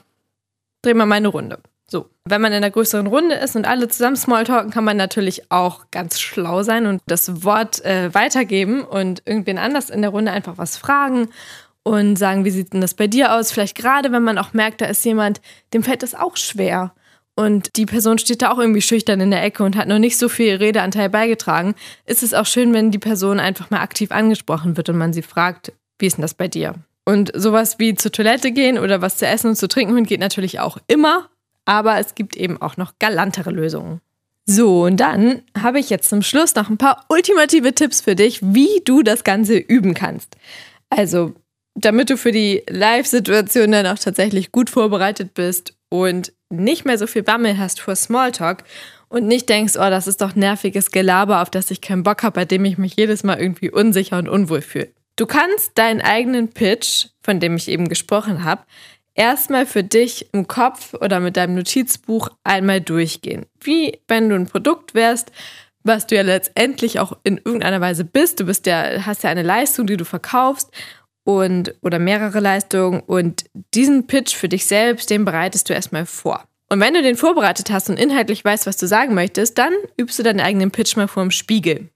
dreh 0.82 0.94
mal 0.94 1.06
meine 1.06 1.30
Runde. 1.30 1.60
So, 1.88 2.10
wenn 2.26 2.42
man 2.42 2.52
in 2.52 2.58
einer 2.58 2.72
größeren 2.72 3.08
Runde 3.08 3.36
ist 3.36 3.56
und 3.56 3.68
alle 3.68 3.88
zusammen 3.88 4.16
Smalltalken, 4.16 4.72
kann 4.72 4.84
man 4.84 4.98
natürlich 4.98 5.52
auch 5.52 5.86
ganz 5.92 6.20
schlau 6.20 6.64
sein 6.64 6.86
und 6.86 7.02
das 7.08 7.44
Wort 7.44 7.84
äh, 7.86 8.14
weitergeben 8.14 8.84
und 8.84 9.22
irgendwen 9.26 9.58
anders 9.58 9.90
in 9.90 10.02
der 10.02 10.12
Runde 10.12 10.32
einfach 10.32 10.58
was 10.58 10.78
fragen 10.78 11.30
und 11.84 12.16
sagen, 12.16 12.46
wie 12.46 12.50
sieht 12.50 12.74
denn 12.74 12.82
das 12.82 12.94
bei 12.94 13.08
dir 13.08 13.34
aus? 13.34 13.52
Vielleicht 13.52 13.76
gerade, 13.76 14.12
wenn 14.12 14.24
man 14.24 14.38
auch 14.38 14.54
merkt, 14.54 14.82
da 14.82 14.86
ist 14.86 15.04
jemand, 15.06 15.42
dem 15.74 15.84
fällt 15.84 16.02
das 16.02 16.16
auch 16.16 16.38
schwer. 16.38 16.94
Und 17.36 17.76
die 17.78 17.86
Person 17.86 18.20
steht 18.20 18.42
da 18.42 18.52
auch 18.52 18.60
irgendwie 18.60 18.82
schüchtern 18.82 19.20
in 19.20 19.32
der 19.32 19.44
Ecke 19.44 19.64
und 19.64 19.76
hat 19.76 19.88
noch 19.88 19.98
nicht 19.98 20.18
so 20.18 20.30
viel 20.30 20.56
Redeanteil 20.56 21.10
beigetragen, 21.10 21.74
ist 22.06 22.22
es 22.22 22.34
auch 22.34 22.46
schön, 22.46 22.74
wenn 22.74 22.92
die 22.92 23.00
Person 23.00 23.40
einfach 23.40 23.72
mal 23.72 23.82
aktiv 23.82 24.12
angesprochen 24.12 24.78
wird 24.78 24.90
und 24.90 24.98
man 24.98 25.14
sie 25.14 25.24
fragt, 25.24 25.74
wie 25.98 26.06
ist 26.06 26.18
denn 26.18 26.22
das 26.22 26.36
bei 26.36 26.48
dir? 26.48 26.76
Und 27.06 27.32
sowas 27.36 27.80
wie 27.80 27.96
zur 27.96 28.12
Toilette 28.12 28.52
gehen 28.52 28.78
oder 28.78 29.02
was 29.02 29.18
zu 29.18 29.26
essen 29.26 29.50
und 29.50 29.56
zu 29.56 29.68
trinken 29.68 30.06
geht 30.06 30.20
natürlich 30.20 30.60
auch 30.60 30.78
immer 30.88 31.30
aber 31.66 32.00
es 32.00 32.16
gibt 32.16 32.36
eben 32.36 32.62
auch 32.62 32.78
noch 32.78 32.94
galantere 33.00 33.52
Lösungen. 33.52 34.02
So, 34.46 34.84
und 34.84 34.98
dann 34.98 35.42
habe 35.58 35.80
ich 35.80 35.90
jetzt 35.90 36.10
zum 36.10 36.22
Schluss 36.22 36.56
noch 36.56 36.70
ein 36.70 36.78
paar 36.78 37.06
ultimative 37.08 37.74
Tipps 37.74 38.02
für 38.02 38.16
dich, 38.16 38.42
wie 38.42 38.82
du 38.84 39.02
das 39.02 39.24
Ganze 39.24 39.58
üben 39.58 39.94
kannst. 39.94 40.36
Also, 40.90 41.34
damit 41.76 42.10
du 42.10 42.18
für 42.18 42.32
die 42.32 42.62
Live-Situation 42.70 43.72
dann 43.72 43.88
auch 43.88 43.98
tatsächlich 43.98 44.52
gut 44.52 44.70
vorbereitet 44.70 45.34
bist 45.34 45.76
und 45.90 46.34
nicht 46.56 46.86
mehr 46.86 46.98
so 46.98 47.08
viel 47.08 47.24
Bammel 47.24 47.58
hast 47.58 47.80
vor 47.80 47.96
Smalltalk 47.96 48.64
und 49.10 49.28
nicht 49.28 49.50
denkst, 49.50 49.74
oh, 49.76 49.90
das 49.90 50.08
ist 50.08 50.22
doch 50.22 50.36
nerviges 50.36 50.92
Gelaber, 50.92 51.42
auf 51.42 51.50
das 51.50 51.72
ich 51.72 51.82
keinen 51.82 52.04
Bock 52.04 52.24
habe, 52.24 52.34
bei 52.34 52.46
dem 52.46 52.66
ich 52.66 52.78
mich 52.78 52.96
jedes 52.96 53.24
Mal 53.24 53.40
irgendwie 53.40 53.70
unsicher 53.70 54.18
und 54.18 54.28
unwohl 54.28 54.62
fühle. 54.62 54.90
Du 55.16 55.28
kannst 55.28 55.78
deinen 55.78 56.02
eigenen 56.02 56.50
Pitch, 56.50 57.08
von 57.22 57.40
dem 57.40 57.56
ich 57.56 57.68
eben 57.68 57.88
gesprochen 57.90 58.44
habe, 58.44 58.64
erstmal 59.14 59.66
für 59.66 59.84
dich 59.84 60.34
im 60.34 60.48
Kopf 60.48 60.96
oder 60.96 61.20
mit 61.20 61.38
deinem 61.38 61.56
Notizbuch 61.56 62.30
einmal 62.44 62.82
durchgehen. 62.82 63.46
Wie 63.60 64.00
wenn 64.08 64.30
du 64.30 64.36
ein 64.36 64.48
Produkt 64.48 64.96
wärst, 64.96 65.32
was 65.84 66.08
du 66.08 66.16
ja 66.16 66.22
letztendlich 66.22 67.00
auch 67.00 67.18
in 67.24 67.38
irgendeiner 67.38 67.82
Weise 67.82 68.06
bist. 68.06 68.40
Du 68.40 68.46
bist 68.46 68.66
ja, 68.66 69.06
hast 69.06 69.24
ja 69.24 69.30
eine 69.30 69.44
Leistung, 69.44 69.86
die 69.86 69.98
du 69.98 70.06
verkaufst 70.06 70.72
und 71.24 71.76
oder 71.82 72.00
mehrere 72.00 72.40
Leistungen 72.40 73.00
und 73.02 73.46
diesen 73.74 74.08
Pitch 74.08 74.36
für 74.36 74.50
dich 74.50 74.66
selbst, 74.66 75.10
den 75.10 75.26
bereitest 75.26 75.70
du 75.70 75.74
erstmal 75.74 76.06
vor. 76.06 76.44
Und 76.70 76.80
wenn 76.80 76.94
du 76.94 77.02
den 77.02 77.16
vorbereitet 77.16 77.72
hast 77.72 77.90
und 77.90 78.00
inhaltlich 78.00 78.44
weißt, 78.44 78.66
was 78.66 78.78
du 78.78 78.88
sagen 78.88 79.14
möchtest, 79.14 79.58
dann 79.58 79.74
übst 79.98 80.18
du 80.18 80.24
deinen 80.24 80.40
eigenen 80.40 80.72
Pitch 80.72 80.98
mal 80.98 81.08
vor 81.08 81.24
dem 81.24 81.32
Spiegel. 81.32 81.90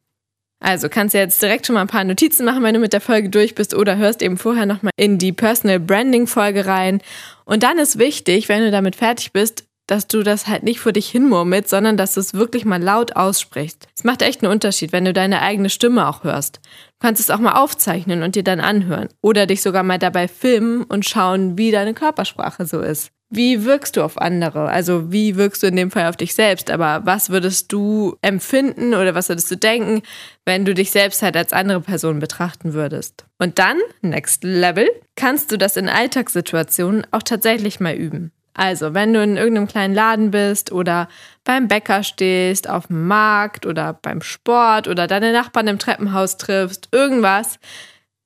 Also 0.59 0.89
kannst 0.89 1.13
du 1.13 1.19
jetzt 1.19 1.41
direkt 1.41 1.67
schon 1.67 1.75
mal 1.75 1.81
ein 1.81 1.87
paar 1.87 2.03
Notizen 2.03 2.45
machen, 2.45 2.63
wenn 2.63 2.73
du 2.73 2.79
mit 2.79 2.93
der 2.93 3.01
Folge 3.01 3.29
durch 3.29 3.53
bist 3.53 3.75
oder 3.75 3.97
hörst 3.97 4.23
eben 4.23 4.37
vorher 4.37 4.65
nochmal 4.65 4.91
in 4.95 5.19
die 5.19 5.31
Personal 5.31 5.79
Branding 5.79 6.25
Folge 6.25 6.65
rein. 6.65 7.01
Und 7.45 7.63
dann 7.63 7.77
ist 7.77 7.99
wichtig, 7.99 8.49
wenn 8.49 8.63
du 8.63 8.71
damit 8.71 8.95
fertig 8.95 9.33
bist, 9.33 9.66
dass 9.88 10.08
du 10.08 10.21
das 10.21 10.47
halt 10.47 10.63
nicht 10.63 10.80
vor 10.80 10.91
dich 10.91 11.10
hinmurmelst, 11.10 11.69
sondern 11.69 11.97
dass 11.97 12.13
du 12.13 12.19
es 12.19 12.34
wirklich 12.34 12.65
mal 12.65 12.82
laut 12.82 13.15
aussprichst. 13.15 13.88
Es 13.95 14.04
macht 14.04 14.21
echt 14.21 14.43
einen 14.43 14.52
Unterschied, 14.52 14.91
wenn 14.91 15.06
du 15.06 15.13
deine 15.13 15.41
eigene 15.41 15.69
Stimme 15.69 16.08
auch 16.08 16.23
hörst. 16.23 16.58
Du 16.58 17.08
kannst 17.08 17.21
es 17.21 17.30
auch 17.30 17.39
mal 17.39 17.62
aufzeichnen 17.62 18.23
und 18.23 18.36
dir 18.36 18.43
dann 18.43 18.60
anhören. 18.60 19.10
Oder 19.21 19.45
dich 19.45 19.62
sogar 19.62 19.84
mal 19.84 20.00
dabei 20.00 20.28
filmen 20.28 20.84
und 20.84 21.08
schauen, 21.08 21.58
wie 21.58 21.71
deine 21.71 21.93
Körpersprache 21.93 22.65
so 22.65 22.82
ist 22.82 23.12
wie 23.30 23.65
wirkst 23.65 23.97
du 23.97 24.04
auf 24.04 24.17
andere? 24.19 24.69
Also 24.69 25.12
wie 25.12 25.36
wirkst 25.36 25.62
du 25.63 25.67
in 25.67 25.76
dem 25.76 25.91
Fall 25.91 26.08
auf 26.08 26.15
dich 26.15 26.34
selbst? 26.34 26.71
Aber 26.71 27.06
was 27.06 27.30
würdest 27.30 27.71
du 27.73 28.15
empfinden 28.21 28.93
oder 28.93 29.15
was 29.15 29.30
würdest 29.30 29.52
du 29.52 29.58
denken, 29.58 30.02
wenn 30.45 30.63
du 30.63 30.73
dich 30.73 30.91
selbst 30.91 31.21
halt 31.21 31.36
als 31.36 31.52
andere 31.52 31.82
Person 31.82 32.19
betrachten 32.19 32.73
würdest? 32.73 33.26
Und 33.38 33.60
dann, 33.60 33.78
next 34.02 34.43
level, 34.43 34.88
kannst 35.15 35.52
du 35.52 35.58
das 35.58 35.76
in 35.76 35.89
Alltagssituationen 35.89 37.06
auch 37.12 37.23
tatsächlich 37.23 37.80
mal 37.80 37.95
üben. 37.95 38.32
Also, 38.58 38.96
wenn 38.96 39.13
du 39.13 39.22
in 39.22 39.38
irgendeinem 39.38 39.67
kleinen 39.67 39.93
Laden 39.93 40.32
bist 40.32 40.72
oder 40.72 41.08
beim 41.43 41.67
Bäcker 41.67 42.02
stehst, 42.02 42.67
auf 42.67 42.88
dem 42.88 43.08
Markt 43.08 43.67
oder 43.67 43.93
beim 43.93 44.22
Sport 44.22 44.88
oder 44.88 45.06
deine 45.06 45.32
Nachbarn 45.32 45.67
im 45.67 45.78
Treppenhaus 45.78 46.38
triffst, 46.38 46.89
irgendwas, 46.91 47.60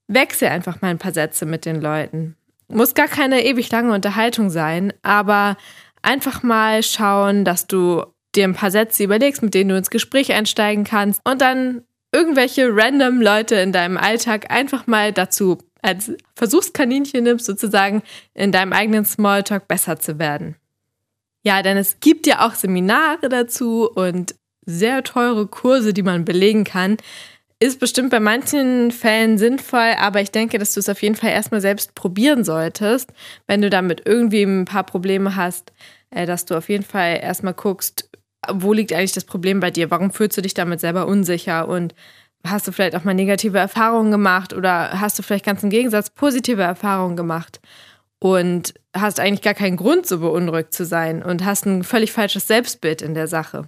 wechsel 0.08 0.48
einfach 0.48 0.82
mal 0.82 0.88
ein 0.88 1.00
paar 1.00 1.12
Sätze 1.12 1.46
mit 1.46 1.65
den 1.65 1.82
Leuten. 1.82 2.38
Muss 2.70 2.94
gar 2.94 3.10
keine 3.10 3.44
ewig 3.44 3.70
lange 3.72 3.94
Unterhaltung 3.94 4.50
sein, 4.50 4.94
aber 5.04 5.58
einfach 6.02 6.44
mal 6.44 6.82
schauen, 6.82 7.44
dass 7.44 7.67
du 7.67 8.06
dir 8.34 8.46
ein 8.46 8.56
paar 8.56 8.72
Sätze 8.72 9.04
überlegst, 9.04 9.44
mit 9.44 9.54
denen 9.54 9.72
du 9.72 9.78
ins 9.78 9.89
Gespräch 9.89 10.32
einsteigen 10.32 10.86
kannst 10.86 11.20
und 11.26 11.41
dann 11.41 11.82
irgendwelche 12.13 12.70
random 12.72 13.22
Leute 13.22 13.56
in 13.56 13.74
deinem 13.74 13.98
Alltag 13.98 14.50
einfach 14.50 14.88
mal 14.88 15.12
dazu 15.12 15.58
als 15.82 16.12
Versuchskaninchen 16.36 17.24
nimmst, 17.24 17.46
sozusagen 17.46 18.04
in 18.34 18.52
deinem 18.52 18.74
eigenen 18.74 19.06
Smalltalk 19.06 19.67
besser 19.67 20.00
zu 20.00 20.20
werden. 20.20 20.56
Ja, 21.44 21.63
denn 21.63 21.78
es 21.78 22.00
gibt 22.00 22.28
ja 22.28 22.46
auch 22.46 22.54
Seminare 22.54 23.30
dazu 23.30 23.89
und 23.89 24.36
sehr 24.65 25.04
teure 25.04 25.48
Kurse, 25.48 25.94
die 25.94 26.04
man 26.04 26.24
belegen 26.24 26.63
kann. 26.63 26.98
Ist 27.60 27.80
bestimmt 27.80 28.10
bei 28.10 28.20
manchen 28.20 28.91
Fällen 28.91 29.38
sinnvoll, 29.38 29.94
aber 29.98 30.22
ich 30.22 30.32
denke, 30.32 30.58
dass 30.58 30.74
du 30.74 30.80
es 30.80 30.89
auf 30.89 31.02
jeden 31.02 31.15
Fall 31.15 31.32
erstmal 31.32 31.62
selbst 31.62 31.96
probieren 31.96 32.44
solltest, 32.44 33.12
wenn 33.48 33.62
du 33.62 33.70
damit 33.70 34.04
irgendwie 34.06 34.44
ein 34.44 34.65
paar 34.65 34.84
Probleme 34.84 35.36
hast, 35.36 35.72
äh, 36.10 36.26
dass 36.26 36.46
du 36.46 36.56
auf 36.56 36.70
jeden 36.70 36.84
Fall 36.84 37.20
erstmal 37.22 37.54
guckst, 37.54 38.10
wo 38.50 38.74
liegt 38.74 38.94
eigentlich 38.94 39.12
das 39.12 39.26
Problem 39.26 39.60
bei 39.60 39.70
dir? 39.70 39.91
Warum 39.91 40.12
fühlst 40.12 40.38
du 40.38 40.41
dich 40.41 40.56
damit 40.56 40.80
selber 40.80 41.08
unsicher? 41.08 41.67
Und 41.67 41.94
hast 42.45 42.67
du 42.67 42.71
vielleicht 42.71 42.95
auch 42.95 43.04
mal 43.04 43.13
negative 43.13 43.58
Erfahrungen 43.58 44.12
gemacht 44.12 44.54
oder 44.54 44.99
hast 44.99 45.17
du 45.17 45.23
vielleicht 45.23 45.45
ganz 45.45 45.63
im 45.63 45.69
Gegensatz 45.69 46.10
positive 46.10 46.62
Erfahrungen 46.62 47.15
gemacht? 47.15 47.60
Und 48.19 48.75
hast 48.95 49.19
eigentlich 49.19 49.41
gar 49.41 49.56
keinen 49.56 49.77
Grund, 49.77 50.06
so 50.06 50.19
beunruhigt 50.19 50.73
zu 50.73 50.86
sein 50.86 51.23
und 51.23 51.43
hast 51.43 51.65
ein 51.65 51.84
völlig 51.84 52.12
falsches 52.12 52.47
Selbstbild 52.47 53.01
in 53.01 53.15
der 53.15 53.27
Sache. 53.27 53.67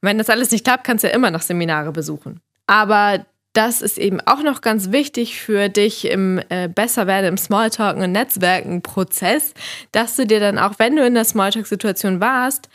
wenn 0.00 0.18
das 0.18 0.30
alles 0.30 0.50
nicht 0.50 0.64
klappt, 0.64 0.82
kannst 0.82 1.04
du 1.04 1.08
ja 1.08 1.14
immer 1.14 1.30
noch 1.30 1.42
Seminare 1.42 1.92
besuchen. 1.92 2.40
Aber 2.66 3.24
das 3.52 3.82
ist 3.82 3.98
eben 3.98 4.20
auch 4.20 4.42
noch 4.42 4.62
ganz 4.62 4.90
wichtig 4.90 5.40
für 5.40 5.68
dich 5.68 6.06
im 6.06 6.40
äh, 6.48 6.68
Besserwerden, 6.68 7.28
im 7.28 7.36
Smalltalken 7.36 8.02
und 8.02 8.12
Netzwerken-Prozess, 8.12 9.54
dass 9.92 10.16
du 10.16 10.26
dir 10.26 10.40
dann 10.40 10.58
auch, 10.58 10.78
wenn 10.78 10.96
du 10.96 11.06
in 11.06 11.14
der 11.14 11.24
Smalltalk-Situation 11.24 12.20
warst, 12.20 12.68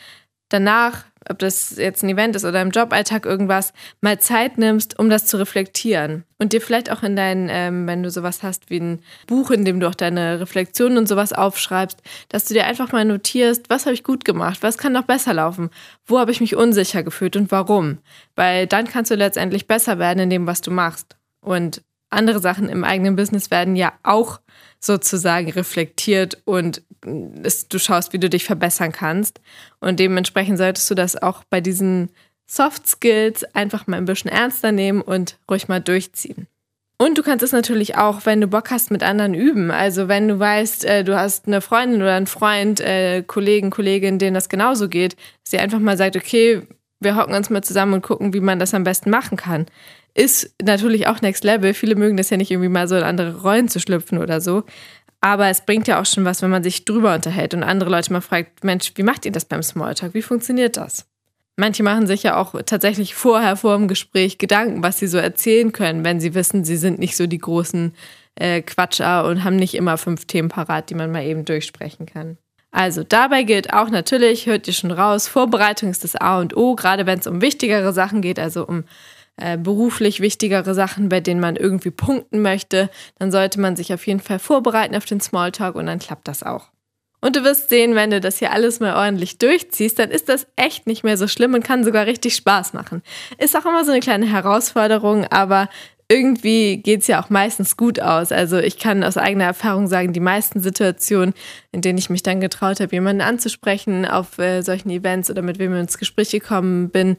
danach 0.48 1.04
ob 1.30 1.38
das 1.38 1.76
jetzt 1.76 2.02
ein 2.02 2.08
Event 2.08 2.36
ist 2.36 2.44
oder 2.44 2.62
im 2.62 2.70
Joballtag 2.70 3.26
irgendwas, 3.26 3.72
mal 4.00 4.18
Zeit 4.18 4.58
nimmst, 4.58 4.98
um 4.98 5.10
das 5.10 5.26
zu 5.26 5.36
reflektieren. 5.38 6.24
Und 6.38 6.52
dir 6.52 6.60
vielleicht 6.60 6.90
auch 6.90 7.02
in 7.02 7.16
dein, 7.16 7.48
ähm, 7.50 7.86
wenn 7.86 8.02
du 8.02 8.10
sowas 8.10 8.42
hast 8.42 8.70
wie 8.70 8.80
ein 8.80 9.00
Buch, 9.26 9.50
in 9.50 9.64
dem 9.64 9.80
du 9.80 9.88
auch 9.88 9.94
deine 9.94 10.40
Reflexionen 10.40 10.98
und 10.98 11.08
sowas 11.08 11.32
aufschreibst, 11.32 12.00
dass 12.28 12.44
du 12.44 12.54
dir 12.54 12.66
einfach 12.66 12.92
mal 12.92 13.04
notierst, 13.04 13.70
was 13.70 13.86
habe 13.86 13.94
ich 13.94 14.04
gut 14.04 14.24
gemacht, 14.24 14.58
was 14.62 14.78
kann 14.78 14.92
noch 14.92 15.04
besser 15.04 15.34
laufen, 15.34 15.70
wo 16.06 16.18
habe 16.18 16.30
ich 16.30 16.40
mich 16.40 16.56
unsicher 16.56 17.02
gefühlt 17.02 17.36
und 17.36 17.50
warum. 17.50 17.98
Weil 18.36 18.66
dann 18.66 18.86
kannst 18.86 19.10
du 19.10 19.14
letztendlich 19.14 19.66
besser 19.66 19.98
werden 19.98 20.20
in 20.20 20.30
dem, 20.30 20.46
was 20.46 20.60
du 20.60 20.70
machst. 20.70 21.16
Und 21.40 21.82
andere 22.10 22.40
Sachen 22.40 22.68
im 22.68 22.84
eigenen 22.84 23.16
Business 23.16 23.50
werden 23.50 23.76
ja 23.76 23.92
auch 24.02 24.40
sozusagen 24.80 25.50
reflektiert 25.50 26.40
und 26.44 26.82
es, 27.42 27.68
du 27.68 27.78
schaust, 27.78 28.12
wie 28.12 28.18
du 28.18 28.28
dich 28.28 28.44
verbessern 28.44 28.92
kannst. 28.92 29.40
Und 29.80 30.00
dementsprechend 30.00 30.58
solltest 30.58 30.90
du 30.90 30.94
das 30.94 31.20
auch 31.20 31.44
bei 31.50 31.60
diesen 31.60 32.10
Soft 32.46 32.86
Skills 32.86 33.44
einfach 33.54 33.86
mal 33.86 33.98
ein 33.98 34.06
bisschen 34.06 34.30
ernster 34.30 34.72
nehmen 34.72 35.02
und 35.02 35.38
ruhig 35.50 35.68
mal 35.68 35.80
durchziehen. 35.80 36.46
Und 37.00 37.16
du 37.16 37.22
kannst 37.22 37.44
es 37.44 37.52
natürlich 37.52 37.96
auch, 37.96 38.26
wenn 38.26 38.40
du 38.40 38.48
Bock 38.48 38.70
hast, 38.70 38.90
mit 38.90 39.04
anderen 39.04 39.34
üben. 39.34 39.70
Also 39.70 40.08
wenn 40.08 40.26
du 40.26 40.38
weißt, 40.38 40.84
äh, 40.84 41.04
du 41.04 41.16
hast 41.16 41.46
eine 41.46 41.60
Freundin 41.60 42.02
oder 42.02 42.14
einen 42.14 42.26
Freund, 42.26 42.80
äh, 42.80 43.22
Kollegen, 43.22 43.70
Kollegin, 43.70 44.18
denen 44.18 44.34
das 44.34 44.48
genauso 44.48 44.88
geht, 44.88 45.14
sie 45.44 45.58
einfach 45.58 45.78
mal 45.78 45.96
sagt, 45.96 46.16
okay, 46.16 46.62
wir 46.98 47.14
hocken 47.14 47.34
uns 47.34 47.50
mal 47.50 47.62
zusammen 47.62 47.94
und 47.94 48.02
gucken, 48.02 48.34
wie 48.34 48.40
man 48.40 48.58
das 48.58 48.74
am 48.74 48.82
besten 48.82 49.10
machen 49.10 49.36
kann 49.36 49.66
ist 50.18 50.52
natürlich 50.60 51.06
auch 51.06 51.20
Next 51.20 51.44
Level. 51.44 51.74
Viele 51.74 51.94
mögen 51.94 52.16
das 52.16 52.28
ja 52.30 52.36
nicht 52.36 52.50
irgendwie 52.50 52.68
mal 52.68 52.88
so 52.88 52.96
in 52.96 53.04
andere 53.04 53.40
Rollen 53.40 53.68
zu 53.68 53.78
schlüpfen 53.78 54.18
oder 54.18 54.40
so. 54.40 54.64
Aber 55.20 55.48
es 55.48 55.62
bringt 55.62 55.88
ja 55.88 56.00
auch 56.00 56.06
schon 56.06 56.24
was, 56.24 56.42
wenn 56.42 56.50
man 56.50 56.62
sich 56.62 56.84
drüber 56.84 57.14
unterhält 57.14 57.54
und 57.54 57.64
andere 57.64 57.90
Leute 57.90 58.12
mal 58.12 58.20
fragt, 58.20 58.62
Mensch, 58.62 58.92
wie 58.94 59.02
macht 59.02 59.26
ihr 59.26 59.32
das 59.32 59.44
beim 59.44 59.62
Smalltalk? 59.62 60.14
Wie 60.14 60.22
funktioniert 60.22 60.76
das? 60.76 61.06
Manche 61.56 61.82
machen 61.82 62.06
sich 62.06 62.22
ja 62.22 62.36
auch 62.36 62.54
tatsächlich 62.64 63.16
vorher 63.16 63.56
vor 63.56 63.76
dem 63.76 63.88
Gespräch 63.88 64.38
Gedanken, 64.38 64.84
was 64.84 65.00
sie 65.00 65.08
so 65.08 65.18
erzählen 65.18 65.72
können, 65.72 66.04
wenn 66.04 66.20
sie 66.20 66.34
wissen, 66.34 66.64
sie 66.64 66.76
sind 66.76 67.00
nicht 67.00 67.16
so 67.16 67.26
die 67.26 67.38
großen 67.38 67.94
äh, 68.36 68.62
Quatscher 68.62 69.24
und 69.24 69.42
haben 69.42 69.56
nicht 69.56 69.74
immer 69.74 69.98
fünf 69.98 70.26
Themen 70.26 70.50
parat, 70.50 70.88
die 70.88 70.94
man 70.94 71.10
mal 71.10 71.24
eben 71.24 71.44
durchsprechen 71.44 72.06
kann. 72.06 72.38
Also 72.70 73.02
dabei 73.02 73.42
gilt 73.42 73.72
auch 73.72 73.90
natürlich, 73.90 74.46
hört 74.46 74.68
ihr 74.68 74.74
schon 74.74 74.92
raus, 74.92 75.26
Vorbereitung 75.26 75.90
ist 75.90 76.04
das 76.04 76.14
A 76.14 76.38
und 76.38 76.56
O, 76.56 76.76
gerade 76.76 77.06
wenn 77.06 77.18
es 77.18 77.26
um 77.26 77.40
wichtigere 77.40 77.92
Sachen 77.92 78.20
geht, 78.20 78.38
also 78.38 78.64
um 78.64 78.84
äh, 79.38 79.56
beruflich 79.56 80.20
wichtigere 80.20 80.74
Sachen, 80.74 81.08
bei 81.08 81.20
denen 81.20 81.40
man 81.40 81.56
irgendwie 81.56 81.90
punkten 81.90 82.42
möchte, 82.42 82.90
dann 83.18 83.30
sollte 83.32 83.60
man 83.60 83.76
sich 83.76 83.92
auf 83.94 84.06
jeden 84.06 84.20
Fall 84.20 84.38
vorbereiten 84.38 84.96
auf 84.96 85.04
den 85.04 85.20
Smalltalk 85.20 85.74
und 85.74 85.86
dann 85.86 85.98
klappt 85.98 86.28
das 86.28 86.42
auch. 86.42 86.70
Und 87.20 87.34
du 87.34 87.42
wirst 87.42 87.68
sehen, 87.68 87.96
wenn 87.96 88.10
du 88.10 88.20
das 88.20 88.38
hier 88.38 88.52
alles 88.52 88.78
mal 88.78 88.94
ordentlich 88.94 89.38
durchziehst, 89.38 89.98
dann 89.98 90.10
ist 90.10 90.28
das 90.28 90.46
echt 90.54 90.86
nicht 90.86 91.02
mehr 91.02 91.16
so 91.16 91.26
schlimm 91.26 91.54
und 91.54 91.64
kann 91.64 91.82
sogar 91.82 92.06
richtig 92.06 92.36
Spaß 92.36 92.74
machen. 92.74 93.02
Ist 93.38 93.56
auch 93.56 93.66
immer 93.66 93.84
so 93.84 93.90
eine 93.90 94.00
kleine 94.00 94.26
Herausforderung, 94.26 95.24
aber 95.26 95.68
irgendwie 96.10 96.78
geht 96.78 97.02
es 97.02 97.06
ja 97.06 97.22
auch 97.22 97.28
meistens 97.28 97.76
gut 97.76 98.00
aus. 98.00 98.32
Also 98.32 98.58
ich 98.58 98.78
kann 98.78 99.04
aus 99.04 99.18
eigener 99.18 99.44
Erfahrung 99.44 99.88
sagen, 99.88 100.14
die 100.14 100.20
meisten 100.20 100.60
Situationen, 100.60 101.34
in 101.70 101.82
denen 101.82 101.98
ich 101.98 102.08
mich 102.08 102.22
dann 102.22 102.40
getraut 102.40 102.80
habe, 102.80 102.94
jemanden 102.94 103.20
anzusprechen 103.20 104.06
auf 104.06 104.38
äh, 104.38 104.62
solchen 104.62 104.88
Events 104.88 105.30
oder 105.30 105.42
mit 105.42 105.58
wem 105.58 105.74
ich 105.74 105.80
ins 105.80 105.98
Gespräch 105.98 106.30
gekommen 106.30 106.88
bin, 106.88 107.18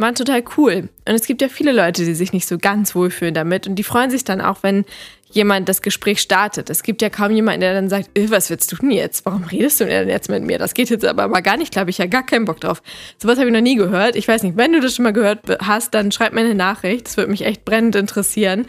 waren 0.00 0.14
total 0.14 0.42
cool. 0.56 0.88
Und 1.06 1.14
es 1.14 1.26
gibt 1.26 1.42
ja 1.42 1.48
viele 1.48 1.72
Leute, 1.72 2.04
die 2.04 2.14
sich 2.14 2.32
nicht 2.32 2.46
so 2.46 2.58
ganz 2.58 2.94
wohlfühlen 2.94 3.34
damit 3.34 3.66
und 3.66 3.76
die 3.76 3.82
freuen 3.82 4.10
sich 4.10 4.24
dann 4.24 4.40
auch, 4.40 4.62
wenn 4.62 4.84
jemand 5.32 5.68
das 5.68 5.82
Gespräch 5.82 6.20
startet. 6.20 6.70
Es 6.70 6.82
gibt 6.82 7.02
ja 7.02 7.08
kaum 7.08 7.30
jemanden, 7.30 7.60
der 7.60 7.74
dann 7.74 7.88
sagt, 7.88 8.18
äh, 8.18 8.30
was 8.30 8.50
willst 8.50 8.72
du 8.72 8.76
denn 8.76 8.90
jetzt? 8.90 9.24
Warum 9.24 9.44
redest 9.44 9.80
du 9.80 9.84
denn 9.84 10.08
jetzt 10.08 10.28
mit 10.28 10.42
mir? 10.42 10.58
Das 10.58 10.74
geht 10.74 10.90
jetzt 10.90 11.04
aber 11.04 11.28
mal 11.28 11.40
gar 11.40 11.56
nicht, 11.56 11.72
glaube 11.72 11.90
ich, 11.90 11.98
ja 11.98 12.06
gar 12.06 12.26
keinen 12.26 12.44
Bock 12.44 12.60
drauf. 12.60 12.82
Sowas 13.18 13.38
habe 13.38 13.48
ich 13.48 13.54
noch 13.54 13.60
nie 13.60 13.76
gehört. 13.76 14.16
Ich 14.16 14.26
weiß 14.26 14.42
nicht, 14.42 14.56
wenn 14.56 14.72
du 14.72 14.80
das 14.80 14.96
schon 14.96 15.04
mal 15.04 15.12
gehört 15.12 15.40
hast, 15.60 15.94
dann 15.94 16.10
schreib 16.10 16.32
mir 16.32 16.40
eine 16.40 16.54
Nachricht. 16.54 17.06
Das 17.06 17.16
würde 17.16 17.30
mich 17.30 17.44
echt 17.44 17.64
brennend 17.64 17.94
interessieren. 17.94 18.66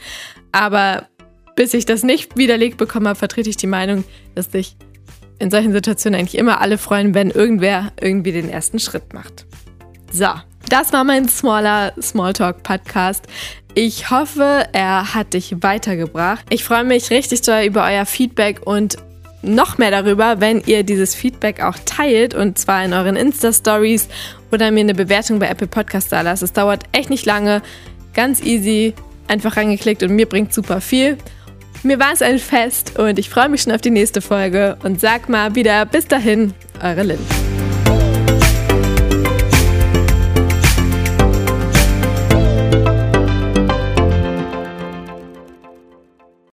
Aber 0.51 1.07
bis 1.55 1.73
ich 1.73 1.85
das 1.85 2.03
nicht 2.03 2.37
widerlegt 2.37 2.77
bekommen 2.77 3.07
habe, 3.07 3.17
vertrete 3.17 3.49
ich 3.49 3.57
die 3.57 3.67
Meinung, 3.67 4.03
dass 4.35 4.51
sich 4.51 4.75
in 5.39 5.49
solchen 5.49 5.73
Situationen 5.73 6.19
eigentlich 6.19 6.37
immer 6.37 6.61
alle 6.61 6.77
freuen, 6.77 7.15
wenn 7.15 7.31
irgendwer 7.31 7.91
irgendwie 7.99 8.31
den 8.31 8.49
ersten 8.49 8.77
Schritt 8.77 9.13
macht. 9.13 9.47
So, 10.11 10.27
das 10.71 10.93
war 10.93 11.03
mein 11.03 11.27
smaller 11.27 11.91
Smalltalk 12.01 12.63
Podcast. 12.63 13.25
Ich 13.73 14.09
hoffe, 14.09 14.65
er 14.71 15.13
hat 15.13 15.33
dich 15.33 15.61
weitergebracht. 15.61 16.45
Ich 16.49 16.63
freue 16.63 16.85
mich 16.85 17.09
richtig 17.09 17.41
doll 17.41 17.63
über 17.63 17.85
euer 17.85 18.05
Feedback 18.05 18.61
und 18.65 18.95
noch 19.41 19.77
mehr 19.77 19.91
darüber, 19.91 20.39
wenn 20.39 20.61
ihr 20.65 20.83
dieses 20.83 21.13
Feedback 21.13 21.61
auch 21.61 21.75
teilt 21.85 22.35
und 22.35 22.57
zwar 22.57 22.85
in 22.85 22.93
euren 22.93 23.17
Insta-Stories 23.17 24.07
oder 24.51 24.71
mir 24.71 24.81
eine 24.81 24.93
Bewertung 24.93 25.39
bei 25.39 25.49
Apple 25.49 25.67
Podcast 25.67 26.11
da 26.11 26.21
lasst. 26.21 26.43
Es 26.43 26.53
dauert 26.53 26.83
echt 26.93 27.09
nicht 27.09 27.25
lange, 27.25 27.61
ganz 28.13 28.41
easy, 28.41 28.93
einfach 29.27 29.57
reingeklickt 29.57 30.03
und 30.03 30.15
mir 30.15 30.25
bringt 30.25 30.53
super 30.53 30.79
viel. 30.79 31.17
Mir 31.83 31.99
war 31.99 32.13
es 32.13 32.21
ein 32.21 32.39
Fest 32.39 32.97
und 32.97 33.19
ich 33.19 33.29
freue 33.29 33.49
mich 33.49 33.63
schon 33.63 33.73
auf 33.73 33.81
die 33.81 33.89
nächste 33.89 34.21
Folge 34.21 34.77
und 34.83 35.01
sag 35.01 35.27
mal 35.27 35.53
wieder 35.53 35.85
bis 35.85 36.07
dahin, 36.07 36.53
eure 36.81 37.03
Lynn. 37.03 37.70